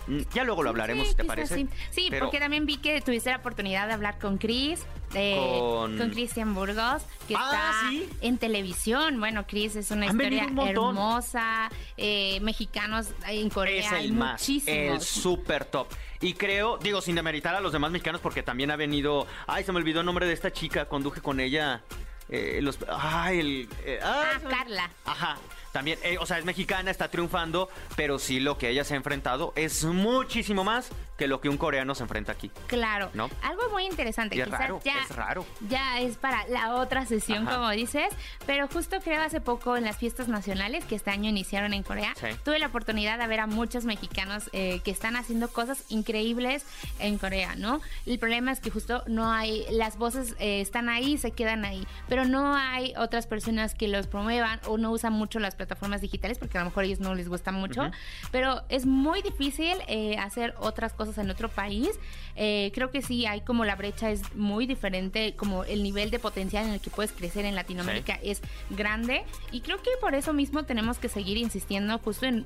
Mm, 0.07 0.19
Ya 0.33 0.43
luego 0.43 0.63
lo 0.63 0.69
hablaremos, 0.69 1.05
Sí, 1.05 1.11
si 1.11 1.17
te 1.17 1.23
parece. 1.25 1.55
Sí, 1.55 1.69
Sí, 1.91 2.07
Pero- 2.09 2.25
porque 2.25 2.39
también 2.39 2.65
vi 2.65 2.77
que 2.77 3.01
tuviste 3.01 3.29
la 3.29 3.37
oportunidad 3.37 3.87
de 3.87 3.93
hablar 3.93 4.17
con 4.19 4.37
Chris, 4.37 4.81
eh, 5.13 5.35
Con- 5.59 5.97
con 5.97 6.09
Cristian 6.11 6.53
Burgos, 6.55 7.03
que 7.27 7.35
Ah, 7.35 7.73
está 7.81 7.89
¿sí? 7.89 8.09
en 8.21 8.37
televisión. 8.37 9.19
Bueno, 9.19 9.45
Chris 9.47 9.75
es 9.75 9.91
una 9.91 10.07
Han 10.09 10.15
historia 10.19 10.45
un 10.47 10.59
hermosa. 10.67 11.69
eh, 11.97 12.39
mexicanos 12.41 13.07
en 13.27 13.49
Corea 13.49 13.79
Es 13.85 13.91
hay 13.91 14.05
el 14.05 14.13
más, 14.13 14.41
el 14.49 14.55
muchísimos. 14.55 15.05
super 15.05 15.65
top. 15.65 15.87
Y 16.21 16.33
creo, 16.33 16.77
digo, 16.77 16.99
sin 17.01 17.15
demeritar 17.15 17.53
a 17.55 17.59
los 17.61 17.71
demás 17.73 17.91
mexicanos, 17.91 18.21
porque 18.21 18.41
también 18.43 18.71
ha 18.71 18.75
venido. 18.75 19.27
Ay, 19.45 19.63
se 19.63 19.71
me 19.71 19.77
olvidó 19.77 19.99
el 19.99 20.05
nombre 20.05 20.25
de 20.25 20.33
esta 20.33 20.51
chica, 20.51 20.85
conduje 20.85 21.21
con 21.21 21.39
ella. 21.39 21.81
eh, 22.29 22.59
los, 22.61 22.77
ay, 22.89 23.39
el. 23.39 23.69
eh, 23.85 23.99
Ah, 24.03 24.33
me- 24.43 24.49
Carla. 24.49 24.89
Ajá. 25.05 25.37
También, 25.71 26.00
eh, 26.03 26.17
o 26.19 26.25
sea, 26.25 26.38
es 26.39 26.45
mexicana, 26.45 26.89
está 26.91 27.09
triunfando, 27.09 27.69
pero 27.95 28.19
sí 28.19 28.39
lo 28.39 28.57
que 28.57 28.69
ella 28.69 28.83
se 28.83 28.93
ha 28.93 28.97
enfrentado 28.97 29.53
es 29.55 29.83
muchísimo 29.83 30.63
más 30.63 30.89
que 31.17 31.27
lo 31.27 31.41
que 31.41 31.50
un 31.50 31.57
coreano 31.57 31.95
se 31.95 32.03
enfrenta 32.03 32.31
aquí. 32.31 32.50
Claro. 32.67 33.09
¿No? 33.13 33.29
Algo 33.41 33.69
muy 33.71 33.86
interesante. 33.86 34.36
Y 34.36 34.39
es 34.41 34.45
Quizás 34.45 34.59
raro, 34.59 34.81
ya, 34.86 35.01
es 35.01 35.15
raro. 35.15 35.45
ya 35.67 36.00
es 36.00 36.15
para 36.17 36.47
la 36.47 36.75
otra 36.75 37.05
sesión, 37.07 37.47
Ajá. 37.47 37.55
como 37.57 37.69
dices. 37.71 38.07
Pero 38.45 38.67
justo 38.67 38.97
creo 39.03 39.21
hace 39.21 39.41
poco 39.41 39.77
en 39.77 39.83
las 39.83 39.97
fiestas 39.97 40.27
nacionales 40.27 40.86
que 40.86 40.95
este 40.95 41.09
año 41.09 41.29
iniciaron 41.29 41.74
en 41.74 41.81
Corea, 41.83 42.13
Sí. 42.19 42.27
tuve 42.45 42.59
la 42.59 42.67
oportunidad 42.67 43.17
de 43.17 43.25
ver 43.27 43.39
a 43.39 43.47
muchos 43.47 43.83
mexicanos 43.86 44.50
eh, 44.53 44.79
que 44.83 44.91
están 44.91 45.15
haciendo 45.15 45.47
cosas 45.50 45.83
increíbles 45.89 46.63
en 47.00 47.17
Corea, 47.17 47.55
¿no? 47.55 47.81
El 48.05 48.19
problema 48.19 48.51
es 48.51 48.59
que 48.59 48.69
justo 48.69 49.03
no 49.07 49.31
hay, 49.31 49.65
las 49.71 49.97
voces 49.97 50.36
eh, 50.39 50.62
están 50.62 50.88
ahí, 50.88 51.17
se 51.17 51.31
quedan 51.31 51.65
ahí, 51.65 51.88
pero 52.07 52.25
no 52.25 52.55
hay 52.55 52.93
otras 52.97 53.25
personas 53.25 53.74
que 53.74 53.88
los 53.88 54.05
promuevan 54.07 54.59
o 54.67 54.77
no 54.77 54.91
usan 54.91 55.13
mucho 55.13 55.39
las 55.39 55.55
plataformas 55.57 56.01
digitales 56.01 56.37
porque 56.37 56.57
a 56.57 56.61
lo 56.61 56.65
mejor 56.65 56.83
a 56.83 56.87
ellos 56.87 56.99
no 56.99 57.15
les 57.15 57.27
gusta 57.27 57.51
mucho. 57.51 57.91
Pero 58.31 58.61
es 58.69 58.85
muy 58.85 59.21
difícil 59.21 59.75
eh, 59.87 60.17
hacer 60.17 60.55
otras 60.59 60.93
cosas 60.93 61.17
en 61.17 61.29
otro 61.29 61.49
país. 61.49 61.89
Eh, 62.35 62.71
creo 62.73 62.91
que 62.91 63.01
sí, 63.01 63.25
hay 63.25 63.41
como 63.41 63.65
la 63.65 63.75
brecha 63.75 64.11
es 64.11 64.35
muy 64.35 64.65
diferente, 64.65 65.35
como 65.35 65.63
el 65.63 65.83
nivel 65.83 66.11
de 66.11 66.19
potencial 66.19 66.65
en 66.65 66.73
el 66.73 66.79
que 66.79 66.89
puedes 66.89 67.11
crecer 67.11 67.45
en 67.45 67.55
Latinoamérica 67.55 68.19
es 68.23 68.41
grande. 68.69 69.25
Y 69.51 69.61
creo 69.61 69.81
que 69.81 69.91
por 69.99 70.15
eso 70.15 70.33
mismo 70.33 70.63
tenemos 70.63 70.99
que 70.99 71.09
seguir 71.09 71.37
insistiendo 71.37 71.97
justo 71.99 72.25
en 72.25 72.45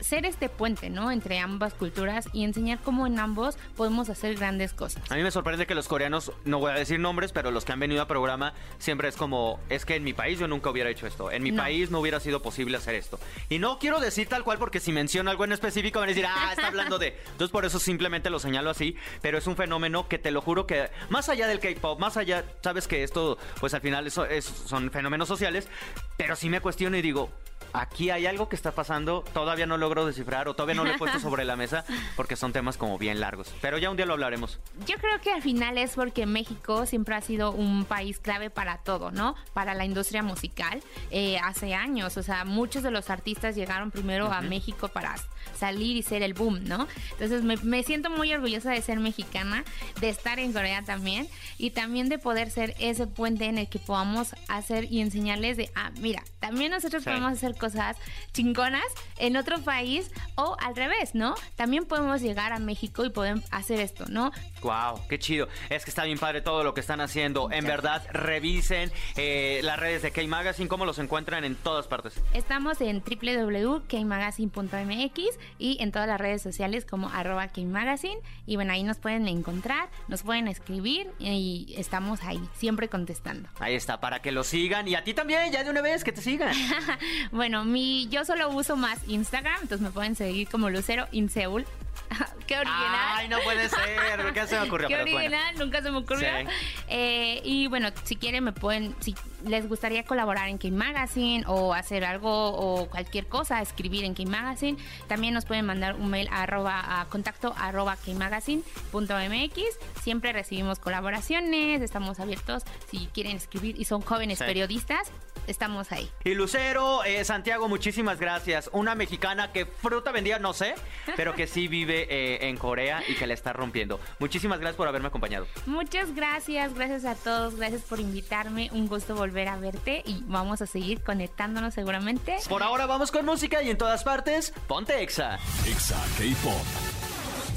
ser 0.00 0.26
este 0.26 0.48
puente, 0.48 0.90
¿no? 0.90 1.10
Entre 1.10 1.38
ambas 1.38 1.74
culturas 1.74 2.28
y 2.32 2.44
enseñar 2.44 2.78
cómo 2.84 3.06
en 3.06 3.18
ambos 3.18 3.56
podemos 3.76 4.08
hacer 4.10 4.34
grandes 4.36 4.72
cosas. 4.72 5.02
A 5.10 5.14
mí 5.16 5.22
me 5.22 5.30
sorprende 5.30 5.66
que 5.66 5.74
los 5.74 5.88
coreanos, 5.88 6.32
no 6.44 6.58
voy 6.58 6.72
a 6.72 6.74
decir 6.74 7.00
nombres, 7.00 7.32
pero 7.32 7.50
los 7.50 7.64
que 7.64 7.72
han 7.72 7.80
venido 7.80 8.00
al 8.02 8.06
programa 8.06 8.52
siempre 8.78 9.08
es 9.08 9.16
como, 9.16 9.58
es 9.68 9.84
que 9.84 9.96
en 9.96 10.04
mi 10.04 10.12
país 10.12 10.38
yo 10.38 10.48
nunca 10.48 10.70
hubiera 10.70 10.90
hecho 10.90 11.06
esto, 11.06 11.30
en 11.30 11.42
mi 11.42 11.50
No. 11.50 11.62
país 11.62 11.90
no 11.90 12.00
hubiera 12.00 12.20
sido 12.20 12.42
posible 12.42 12.76
hacer 12.76 12.94
esto. 12.94 13.18
Y 13.48 13.58
no 13.58 13.78
quiero 13.78 14.00
decir 14.00 14.28
tal 14.28 14.44
cual 14.44 14.58
porque 14.58 14.80
si 14.80 14.92
menciono 14.92 15.30
algo 15.30 15.44
en 15.44 15.52
específico 15.52 15.98
van 16.00 16.08
a 16.08 16.12
decir, 16.12 16.26
ah, 16.28 16.48
está 16.52 16.66
hablando 16.68 16.98
de... 16.98 17.08
Entonces 17.32 17.50
por 17.50 17.64
eso 17.64 17.78
simplemente 17.78 18.30
lo 18.30 18.38
señalo 18.38 18.70
así, 18.70 18.96
pero 19.22 19.38
es 19.38 19.46
un 19.46 19.56
fenómeno 19.56 20.08
que 20.08 20.18
te 20.18 20.30
lo 20.30 20.40
juro 20.42 20.66
que 20.66 20.90
más 21.08 21.28
allá 21.28 21.46
del 21.46 21.60
K-Pop, 21.60 21.98
más 21.98 22.16
allá, 22.16 22.44
sabes 22.62 22.86
que 22.86 23.02
esto, 23.02 23.38
pues 23.60 23.74
al 23.74 23.80
final 23.80 24.06
eso 24.06 24.24
es- 24.26 24.44
son 24.44 24.90
fenómenos 24.90 25.28
sociales, 25.28 25.68
pero 26.16 26.36
sí 26.36 26.48
me 26.48 26.60
cuestiono 26.60 26.96
y 26.96 27.02
digo... 27.02 27.30
Aquí 27.72 28.10
hay 28.10 28.26
algo 28.26 28.48
que 28.48 28.56
está 28.56 28.72
pasando, 28.72 29.22
todavía 29.32 29.66
no 29.66 29.76
logro 29.76 30.06
descifrar 30.06 30.48
o 30.48 30.54
todavía 30.54 30.74
no 30.74 30.84
lo 30.84 30.92
he 30.92 30.98
puesto 30.98 31.20
sobre 31.20 31.44
la 31.44 31.56
mesa 31.56 31.84
porque 32.16 32.36
son 32.36 32.52
temas 32.52 32.76
como 32.76 32.98
bien 32.98 33.20
largos. 33.20 33.52
Pero 33.60 33.78
ya 33.78 33.90
un 33.90 33.96
día 33.96 34.06
lo 34.06 34.14
hablaremos. 34.14 34.58
Yo 34.86 34.96
creo 34.96 35.20
que 35.20 35.30
al 35.32 35.42
final 35.42 35.78
es 35.78 35.92
porque 35.94 36.26
México 36.26 36.86
siempre 36.86 37.14
ha 37.14 37.20
sido 37.20 37.52
un 37.52 37.84
país 37.84 38.18
clave 38.18 38.50
para 38.50 38.78
todo, 38.78 39.10
¿no? 39.10 39.34
Para 39.52 39.74
la 39.74 39.84
industria 39.84 40.22
musical. 40.22 40.82
Eh, 41.10 41.38
hace 41.38 41.74
años, 41.74 42.16
o 42.16 42.22
sea, 42.22 42.44
muchos 42.44 42.82
de 42.82 42.90
los 42.90 43.10
artistas 43.10 43.54
llegaron 43.54 43.90
primero 43.90 44.32
a 44.32 44.40
México 44.40 44.88
para 44.88 45.14
salir 45.58 45.96
y 45.96 46.02
ser 46.02 46.22
el 46.22 46.34
boom, 46.34 46.64
¿no? 46.64 46.86
Entonces 47.12 47.42
me, 47.42 47.56
me 47.58 47.82
siento 47.82 48.10
muy 48.10 48.32
orgullosa 48.32 48.70
de 48.72 48.82
ser 48.82 48.98
mexicana, 49.00 49.64
de 50.00 50.08
estar 50.08 50.38
en 50.38 50.52
Corea 50.52 50.82
también 50.82 51.28
y 51.58 51.70
también 51.70 52.08
de 52.08 52.18
poder 52.18 52.50
ser 52.50 52.74
ese 52.78 53.06
puente 53.06 53.46
en 53.46 53.58
el 53.58 53.68
que 53.68 53.78
podamos 53.78 54.34
hacer 54.48 54.84
y 54.90 55.00
enseñarles 55.00 55.56
de, 55.56 55.70
ah, 55.74 55.90
mira, 56.00 56.22
también 56.40 56.70
nosotros 56.72 57.02
Sí. 57.02 57.08
podemos 57.08 57.32
hacer 57.32 57.54
cosas 57.60 57.96
chingonas 58.32 58.82
en 59.18 59.36
otro 59.36 59.60
país 59.60 60.10
o 60.34 60.56
al 60.60 60.74
revés, 60.74 61.14
¿no? 61.14 61.36
También 61.54 61.84
podemos 61.84 62.22
llegar 62.22 62.52
a 62.52 62.58
México 62.58 63.04
y 63.04 63.10
podemos 63.10 63.44
hacer 63.52 63.78
esto, 63.78 64.06
¿no? 64.08 64.32
Wow, 64.62 65.06
qué 65.08 65.18
chido. 65.18 65.48
Es 65.68 65.84
que 65.84 65.90
está 65.90 66.04
bien 66.04 66.18
padre 66.18 66.40
todo 66.40 66.64
lo 66.64 66.72
que 66.74 66.80
están 66.80 67.00
haciendo. 67.00 67.52
En 67.52 67.64
verdad, 67.64 68.04
revisen 68.12 68.90
eh, 69.16 69.60
las 69.62 69.78
redes 69.78 70.02
de 70.02 70.10
K-Magazine, 70.10 70.68
cómo 70.68 70.86
los 70.86 70.98
encuentran 70.98 71.44
en 71.44 71.54
todas 71.54 71.86
partes. 71.86 72.14
Estamos 72.34 72.80
en 72.80 73.04
www.kmagazine.mx 73.04 75.38
y 75.58 75.76
en 75.80 75.92
todas 75.92 76.08
las 76.08 76.20
redes 76.20 76.42
sociales 76.42 76.84
como 76.84 77.10
arroba 77.10 77.46
kmagazine. 77.48 78.20
Y 78.46 78.56
bueno, 78.56 78.72
ahí 78.72 78.82
nos 78.82 78.98
pueden 78.98 79.28
encontrar, 79.28 79.88
nos 80.08 80.22
pueden 80.22 80.48
escribir 80.48 81.10
y 81.18 81.74
estamos 81.76 82.22
ahí, 82.22 82.40
siempre 82.54 82.88
contestando. 82.88 83.50
Ahí 83.58 83.74
está, 83.74 84.00
para 84.00 84.22
que 84.22 84.32
lo 84.32 84.44
sigan. 84.44 84.88
Y 84.88 84.94
a 84.94 85.04
ti 85.04 85.12
también, 85.14 85.52
ya 85.52 85.64
de 85.64 85.70
una 85.70 85.82
vez, 85.82 86.04
que 86.04 86.12
te 86.12 86.22
sigan. 86.22 86.54
bueno, 87.32 87.49
mi, 87.64 88.06
yo 88.08 88.24
solo 88.24 88.48
uso 88.50 88.76
más 88.76 88.98
Instagram, 89.08 89.54
entonces 89.62 89.80
me 89.80 89.90
pueden 89.90 90.14
seguir 90.16 90.48
como 90.48 90.70
Lucero 90.70 91.06
Inseul. 91.12 91.66
Qué 92.46 92.56
original. 92.56 93.14
Ay, 93.16 93.28
no 93.28 93.38
puede 93.44 93.68
ser. 93.68 94.32
¿Qué 94.34 94.46
se 94.48 94.58
me 94.58 94.66
ocurrió? 94.66 94.88
Qué 94.88 94.94
Pero 94.96 95.04
bueno. 95.12 95.18
original, 95.18 95.54
nunca 95.58 95.80
se 95.82 95.90
me 95.92 95.98
ocurrió. 95.98 96.28
Sí. 96.40 96.46
Eh, 96.88 97.40
y 97.44 97.68
bueno, 97.68 97.90
si 98.02 98.16
quieren 98.16 98.42
me 98.42 98.52
pueden, 98.52 98.96
si 99.00 99.14
les 99.46 99.68
gustaría 99.68 100.02
colaborar 100.04 100.48
en 100.48 100.58
K 100.58 100.68
Magazine 100.72 101.44
o 101.46 101.72
hacer 101.72 102.04
algo 102.04 102.30
o 102.52 102.88
cualquier 102.88 103.26
cosa, 103.28 103.60
escribir 103.62 104.04
en 104.04 104.14
K 104.14 104.24
Magazine, 104.26 104.76
también 105.06 105.34
nos 105.34 105.44
pueden 105.44 105.64
mandar 105.66 105.94
un 105.94 106.10
mail 106.10 106.28
a, 106.32 106.42
arroba, 106.42 107.00
a 107.00 107.04
contacto 107.06 107.54
arroba 107.56 107.96
kmagazine.mx. 107.96 109.62
Siempre 110.02 110.32
recibimos 110.32 110.78
colaboraciones, 110.80 111.80
estamos 111.82 112.18
abiertos 112.20 112.64
si 112.90 113.06
quieren 113.14 113.36
escribir 113.36 113.78
y 113.78 113.84
son 113.84 114.00
jóvenes 114.02 114.38
Sí. 114.38 114.44
periodistas, 114.44 115.10
estamos 115.50 115.92
ahí. 115.92 116.10
Y 116.24 116.34
Lucero, 116.34 117.04
eh, 117.04 117.24
Santiago, 117.24 117.68
muchísimas 117.68 118.18
gracias. 118.18 118.70
Una 118.72 118.94
mexicana 118.94 119.52
que 119.52 119.66
fruta 119.66 120.12
vendía, 120.12 120.38
no 120.38 120.52
sé, 120.52 120.74
pero 121.16 121.34
que 121.34 121.46
sí 121.46 121.68
vive 121.68 122.06
eh, 122.10 122.48
en 122.48 122.56
Corea 122.56 123.02
y 123.08 123.14
que 123.14 123.26
la 123.26 123.34
está 123.34 123.52
rompiendo. 123.52 124.00
Muchísimas 124.18 124.60
gracias 124.60 124.76
por 124.76 124.88
haberme 124.88 125.08
acompañado. 125.08 125.46
Muchas 125.66 126.14
gracias, 126.14 126.74
gracias 126.74 127.04
a 127.04 127.14
todos, 127.14 127.56
gracias 127.56 127.82
por 127.82 128.00
invitarme. 128.00 128.70
Un 128.72 128.88
gusto 128.88 129.14
volver 129.14 129.48
a 129.48 129.56
verte 129.56 130.02
y 130.06 130.22
vamos 130.26 130.62
a 130.62 130.66
seguir 130.66 131.02
conectándonos 131.02 131.74
seguramente. 131.74 132.36
Por 132.48 132.62
ahora 132.62 132.86
vamos 132.86 133.10
con 133.10 133.24
música 133.24 133.62
y 133.62 133.70
en 133.70 133.78
todas 133.78 134.04
partes, 134.04 134.52
ponte 134.66 135.02
Exa. 135.02 135.38
Exa 135.66 135.96
K-Pop. 136.18 137.09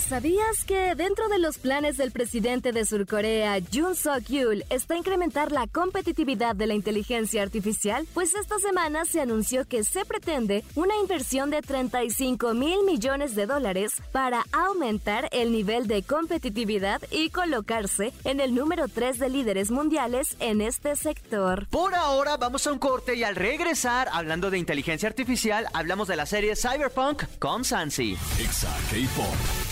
¿Sabías 0.08 0.66
que 0.66 0.96
dentro 0.96 1.30
de 1.30 1.40
los 1.40 1.58
planes 1.58 1.98
del 1.98 2.12
presidente 2.12 2.72
de 2.72 2.86
Surcorea, 2.86 3.58
Yoon 3.58 3.96
Suk-yeol, 3.96 4.66
está 4.70 4.98
incrementar 4.98 5.52
la 5.52 5.66
competitividad 5.66 6.56
de 6.56 6.68
la 6.68 6.74
inteligencia 6.74 7.42
artificial? 7.42 8.06
Pues 8.14 8.36
esta 8.36 8.60
semana 8.60 9.06
se 9.06 9.22
anunció 9.22 9.66
que 9.66 9.84
se 9.84 10.04
pretende 10.06 10.64
una 10.76 10.96
inversión 10.98 11.50
de 11.50 11.62
35 11.62 12.54
mil 12.54 12.84
millones 12.84 13.34
de 13.34 13.46
dólares 13.46 13.94
para 14.12 14.44
aumentar 14.52 15.30
el 15.32 15.52
nivel 15.52 15.88
de 15.88 16.04
competitividad 16.04 17.02
y 17.10 17.30
colocarse 17.30 18.14
en 18.26 18.40
el 18.40 18.54
número 18.54 18.90
3 18.90 19.18
de 19.20 19.30
líderes 19.30 19.72
mundiales 19.72 20.36
en 20.40 20.62
este 20.62 20.96
sector. 20.96 21.68
Por 21.70 21.96
ahora 21.96 22.38
vamos 22.38 22.68
a 22.68 22.74
un 22.74 22.80
corte 22.80 23.16
y 23.16 23.24
al 23.24 23.36
regresar, 23.36 24.10
hablando 24.12 24.52
de 24.52 24.60
inteligencia 24.60 25.08
artificial, 25.08 25.66
hablamos 25.74 26.08
de 26.10 26.18
la 26.18 26.26
serie 26.26 26.56
Cyberpunk 26.56 27.24
con 27.40 27.64
Sansi. 27.64 28.18
Exa 28.40 28.70
K-Pop. 28.92 29.63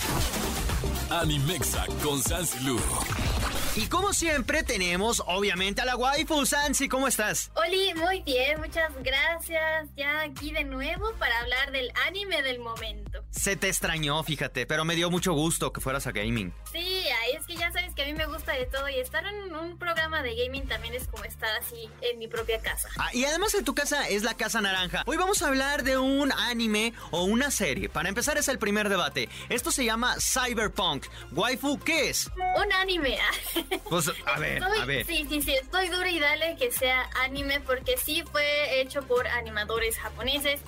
Animexa 1.09 1.85
con 2.03 2.21
Sansilu. 2.21 2.79
Y 3.75 3.87
como 3.87 4.11
siempre 4.11 4.63
tenemos 4.63 5.23
obviamente 5.27 5.81
a 5.81 5.85
la 5.85 5.95
waifu 5.95 6.45
Sansi, 6.45 6.89
¿cómo 6.89 7.07
estás? 7.07 7.51
Oli, 7.55 7.93
muy 7.93 8.21
bien, 8.21 8.59
muchas 8.59 8.91
gracias. 9.01 9.89
Ya 9.95 10.21
aquí 10.21 10.51
de 10.51 10.65
nuevo 10.65 11.13
para 11.17 11.39
hablar 11.39 11.71
del 11.71 11.89
anime 12.05 12.41
del 12.41 12.59
momento. 12.59 13.23
Se 13.29 13.55
te 13.55 13.69
extrañó, 13.69 14.21
fíjate, 14.23 14.65
pero 14.65 14.83
me 14.83 14.95
dio 14.95 15.09
mucho 15.09 15.31
gusto 15.31 15.71
que 15.71 15.79
fueras 15.79 16.05
a 16.05 16.11
gaming. 16.11 16.53
Sí, 16.71 16.90
es 17.35 17.45
que 17.45 17.55
ya 17.55 17.71
sabes 17.71 17.93
que 17.95 18.03
a 18.03 18.05
mí 18.05 18.13
me 18.13 18.25
gusta 18.25 18.53
de 18.53 18.65
todo 18.65 18.87
y 18.89 18.99
estar 18.99 19.25
en 19.25 19.55
un 19.55 19.77
programa 19.77 20.21
de 20.21 20.35
gaming 20.35 20.67
también 20.67 20.93
es 20.93 21.07
como 21.07 21.23
estar 21.23 21.49
así 21.59 21.89
en 22.01 22.19
mi 22.19 22.27
propia 22.27 22.59
casa. 22.61 22.89
Ah, 22.97 23.09
y 23.13 23.25
además 23.25 23.53
en 23.53 23.65
tu 23.65 23.73
casa 23.75 24.07
es 24.07 24.23
la 24.23 24.35
Casa 24.35 24.61
Naranja. 24.61 25.03
Hoy 25.05 25.17
vamos 25.17 25.41
a 25.41 25.47
hablar 25.47 25.83
de 25.83 25.97
un 25.97 26.31
anime 26.31 26.93
o 27.11 27.23
una 27.23 27.51
serie. 27.51 27.89
Para 27.89 28.09
empezar 28.09 28.37
es 28.37 28.47
el 28.47 28.59
primer 28.59 28.89
debate. 28.89 29.29
Esto 29.49 29.71
se 29.71 29.85
llama 29.85 30.15
Cyberpunk. 30.19 31.05
Waifu, 31.31 31.79
¿qué 31.79 32.09
es? 32.09 32.29
Un 32.55 32.71
anime. 32.73 33.17
Pues 33.89 34.09
a 34.25 34.39
ver, 34.39 34.63
a 34.63 34.85
ver. 34.85 35.05
Sí, 35.05 35.25
sí, 35.27 35.41
sí, 35.41 35.53
estoy 35.53 35.89
dura 35.89 36.09
y 36.09 36.19
dale 36.19 36.55
que 36.55 36.71
sea 36.71 37.09
anime 37.23 37.59
porque 37.59 37.97
sí 37.97 38.23
fue 38.31 38.79
hecho 38.79 39.01
por 39.03 39.27
animadores 39.27 39.97
japoneses 39.97 40.61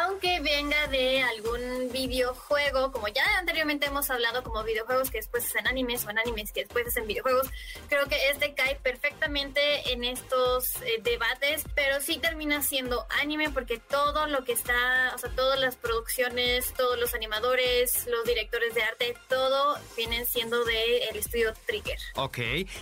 aunque 0.00 0.40
venga 0.40 0.86
de 0.88 1.22
algún 1.22 1.90
videojuego, 1.92 2.92
como 2.92 3.08
ya 3.08 3.24
anteriormente 3.38 3.86
hemos 3.86 4.10
hablado, 4.10 4.42
como 4.42 4.62
videojuegos 4.64 5.10
que 5.10 5.18
después 5.18 5.46
hacen 5.46 5.66
animes 5.66 6.04
o 6.04 6.10
animes 6.10 6.52
que 6.52 6.60
después 6.62 6.86
hacen 6.86 7.06
videojuegos, 7.06 7.48
creo 7.88 8.06
que 8.06 8.30
este 8.30 8.54
cae 8.54 8.76
perfectamente 8.76 9.92
en 9.92 10.04
estos 10.04 10.76
eh, 10.76 11.00
debates, 11.02 11.64
pero 11.74 12.00
sí 12.00 12.18
termina 12.18 12.62
siendo 12.62 13.06
anime 13.20 13.50
porque 13.50 13.78
todo 13.78 14.26
lo 14.26 14.44
que 14.44 14.52
está, 14.52 15.12
o 15.14 15.18
sea, 15.18 15.30
todas 15.30 15.58
las 15.58 15.76
producciones, 15.76 16.72
todos 16.74 16.98
los 16.98 17.14
animadores, 17.14 18.06
los 18.06 18.24
directores 18.24 18.74
de 18.74 18.82
arte, 18.82 19.16
todo 19.28 19.78
vienen 19.96 20.26
siendo 20.26 20.64
del 20.64 21.02
el 21.10 21.16
estudio 21.16 21.52
Trigger. 21.66 21.98
Ok, 22.16 22.36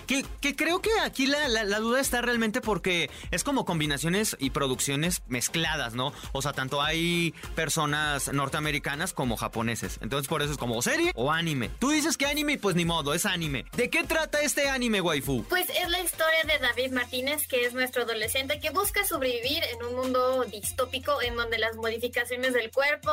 que, 0.07 0.25
que 0.41 0.57
creo 0.57 0.81
que 0.81 0.91
aquí 1.01 1.27
la, 1.27 1.49
la, 1.49 1.79
duda 1.79 2.01
está 2.01 2.21
realmente 2.21 2.61
porque 2.61 3.11
es 3.31 3.45
como 3.45 3.65
combinaciones 3.65 4.37
y 4.39 4.51
producciones 4.51 5.23
mezcladas, 5.29 5.95
¿no? 5.95 6.13
O 6.33 6.43
sea, 6.43 6.53
tanto 6.53 6.83
hay 6.89 7.35
personas 7.55 8.33
norteamericanas 8.33 9.13
como 9.13 9.37
japoneses. 9.37 9.99
Entonces 10.03 10.29
por 10.29 10.43
eso 10.43 10.53
es 10.53 10.59
como 10.59 10.81
serie 10.83 11.13
o 11.15 11.31
anime. 11.31 11.71
Tú 11.79 11.91
dices 11.91 12.17
que 12.17 12.27
anime, 12.27 12.59
pues 12.59 12.77
ni 12.77 12.85
modo, 12.85 13.15
es 13.15 13.27
anime. 13.27 13.67
¿De 13.77 13.91
qué 13.91 14.05
trata 14.05 14.41
este 14.41 14.69
anime, 14.69 15.01
waifu? 15.01 15.45
Pues 15.49 15.69
es 15.71 15.89
la 15.89 16.01
historia 16.01 16.45
de 16.45 16.59
David 16.59 16.93
Martínez, 16.93 17.47
que 17.47 17.65
es 17.65 17.75
nuestro 17.75 18.03
adolescente 18.03 18.59
que 18.61 18.71
busca 18.71 19.05
sobrevivir 19.05 19.63
en 19.65 19.87
un 19.87 19.97
mundo 19.97 20.45
distópico 20.45 21.21
en 21.23 21.37
donde 21.37 21.59
las 21.59 21.77
modificaciones 21.77 22.55
del 22.55 22.71
cuerpo 22.71 23.11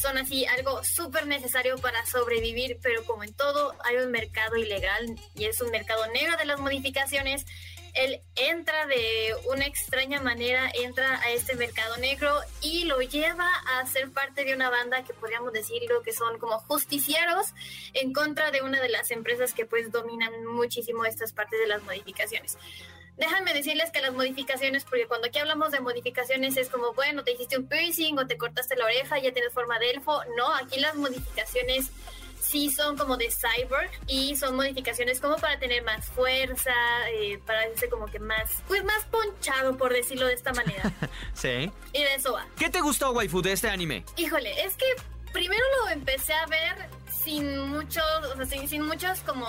son 0.00 0.18
así 0.18 0.44
algo 0.46 0.82
súper 0.84 1.26
necesario 1.26 1.76
para 1.78 2.04
sobrevivir, 2.06 2.78
pero 2.82 3.04
como 3.04 3.22
en 3.24 3.32
todo 3.34 3.74
hay 3.84 3.96
un 3.96 4.10
mercado 4.10 4.56
ilegal 4.56 5.16
y 5.34 5.44
es 5.44 5.60
un 5.60 5.70
mercado 5.70 6.06
negro 6.08 6.36
de 6.36 6.44
las 6.44 6.58
modificaciones 6.58 7.46
él 7.94 8.22
entra 8.36 8.86
de 8.86 9.34
una 9.48 9.66
extraña 9.66 10.20
manera, 10.20 10.70
entra 10.74 11.20
a 11.20 11.30
este 11.30 11.54
mercado 11.56 11.96
negro 11.98 12.34
y 12.62 12.84
lo 12.84 13.00
lleva 13.00 13.48
a 13.74 13.86
ser 13.86 14.10
parte 14.10 14.44
de 14.44 14.54
una 14.54 14.70
banda 14.70 15.04
que 15.04 15.12
podríamos 15.12 15.52
decirlo 15.52 16.02
que 16.02 16.12
son 16.12 16.38
como 16.38 16.58
justicieros 16.60 17.52
en 17.92 18.12
contra 18.12 18.50
de 18.50 18.62
una 18.62 18.80
de 18.80 18.88
las 18.88 19.10
empresas 19.10 19.52
que 19.52 19.66
pues 19.66 19.92
dominan 19.92 20.44
muchísimo 20.46 21.04
estas 21.04 21.32
partes 21.32 21.60
de 21.60 21.66
las 21.66 21.82
modificaciones. 21.82 22.56
Déjame 23.18 23.52
decirles 23.52 23.90
que 23.90 24.00
las 24.00 24.14
modificaciones, 24.14 24.84
porque 24.84 25.06
cuando 25.06 25.28
aquí 25.28 25.38
hablamos 25.38 25.70
de 25.70 25.80
modificaciones 25.80 26.56
es 26.56 26.70
como, 26.70 26.94
bueno, 26.94 27.22
te 27.22 27.32
hiciste 27.32 27.58
un 27.58 27.66
piercing 27.66 28.18
o 28.18 28.26
te 28.26 28.38
cortaste 28.38 28.74
la 28.74 28.86
oreja, 28.86 29.18
ya 29.18 29.32
tienes 29.32 29.52
forma 29.52 29.78
de 29.78 29.90
elfo. 29.90 30.22
No, 30.36 30.54
aquí 30.54 30.80
las 30.80 30.94
modificaciones 30.94 31.90
sí 32.42 32.70
son 32.70 32.96
como 32.98 33.16
de 33.16 33.30
cyborg 33.30 33.90
y 34.06 34.36
son 34.36 34.56
modificaciones 34.56 35.20
como 35.20 35.36
para 35.36 35.58
tener 35.58 35.82
más 35.84 36.06
fuerza, 36.06 36.74
eh, 37.14 37.40
para 37.46 37.68
verse 37.68 37.88
como 37.88 38.06
que 38.06 38.18
más, 38.18 38.50
pues 38.66 38.84
más 38.84 39.04
ponchado, 39.04 39.76
por 39.76 39.92
decirlo 39.92 40.26
de 40.26 40.34
esta 40.34 40.52
manera. 40.52 40.92
sí. 41.34 41.70
Y 41.92 42.02
de 42.02 42.14
eso 42.16 42.32
va. 42.32 42.46
¿Qué 42.56 42.68
te 42.68 42.80
gustó, 42.80 43.12
waifu, 43.12 43.40
de 43.40 43.52
este 43.52 43.68
anime? 43.68 44.04
Híjole, 44.16 44.64
es 44.64 44.76
que 44.76 44.86
primero 45.32 45.64
lo 45.84 45.90
empecé 45.90 46.34
a 46.34 46.46
ver 46.46 46.90
sin 47.24 47.58
muchos, 47.68 48.04
o 48.32 48.36
sea, 48.36 48.46
sin, 48.46 48.68
sin 48.68 48.82
muchas 48.82 49.20
como 49.20 49.46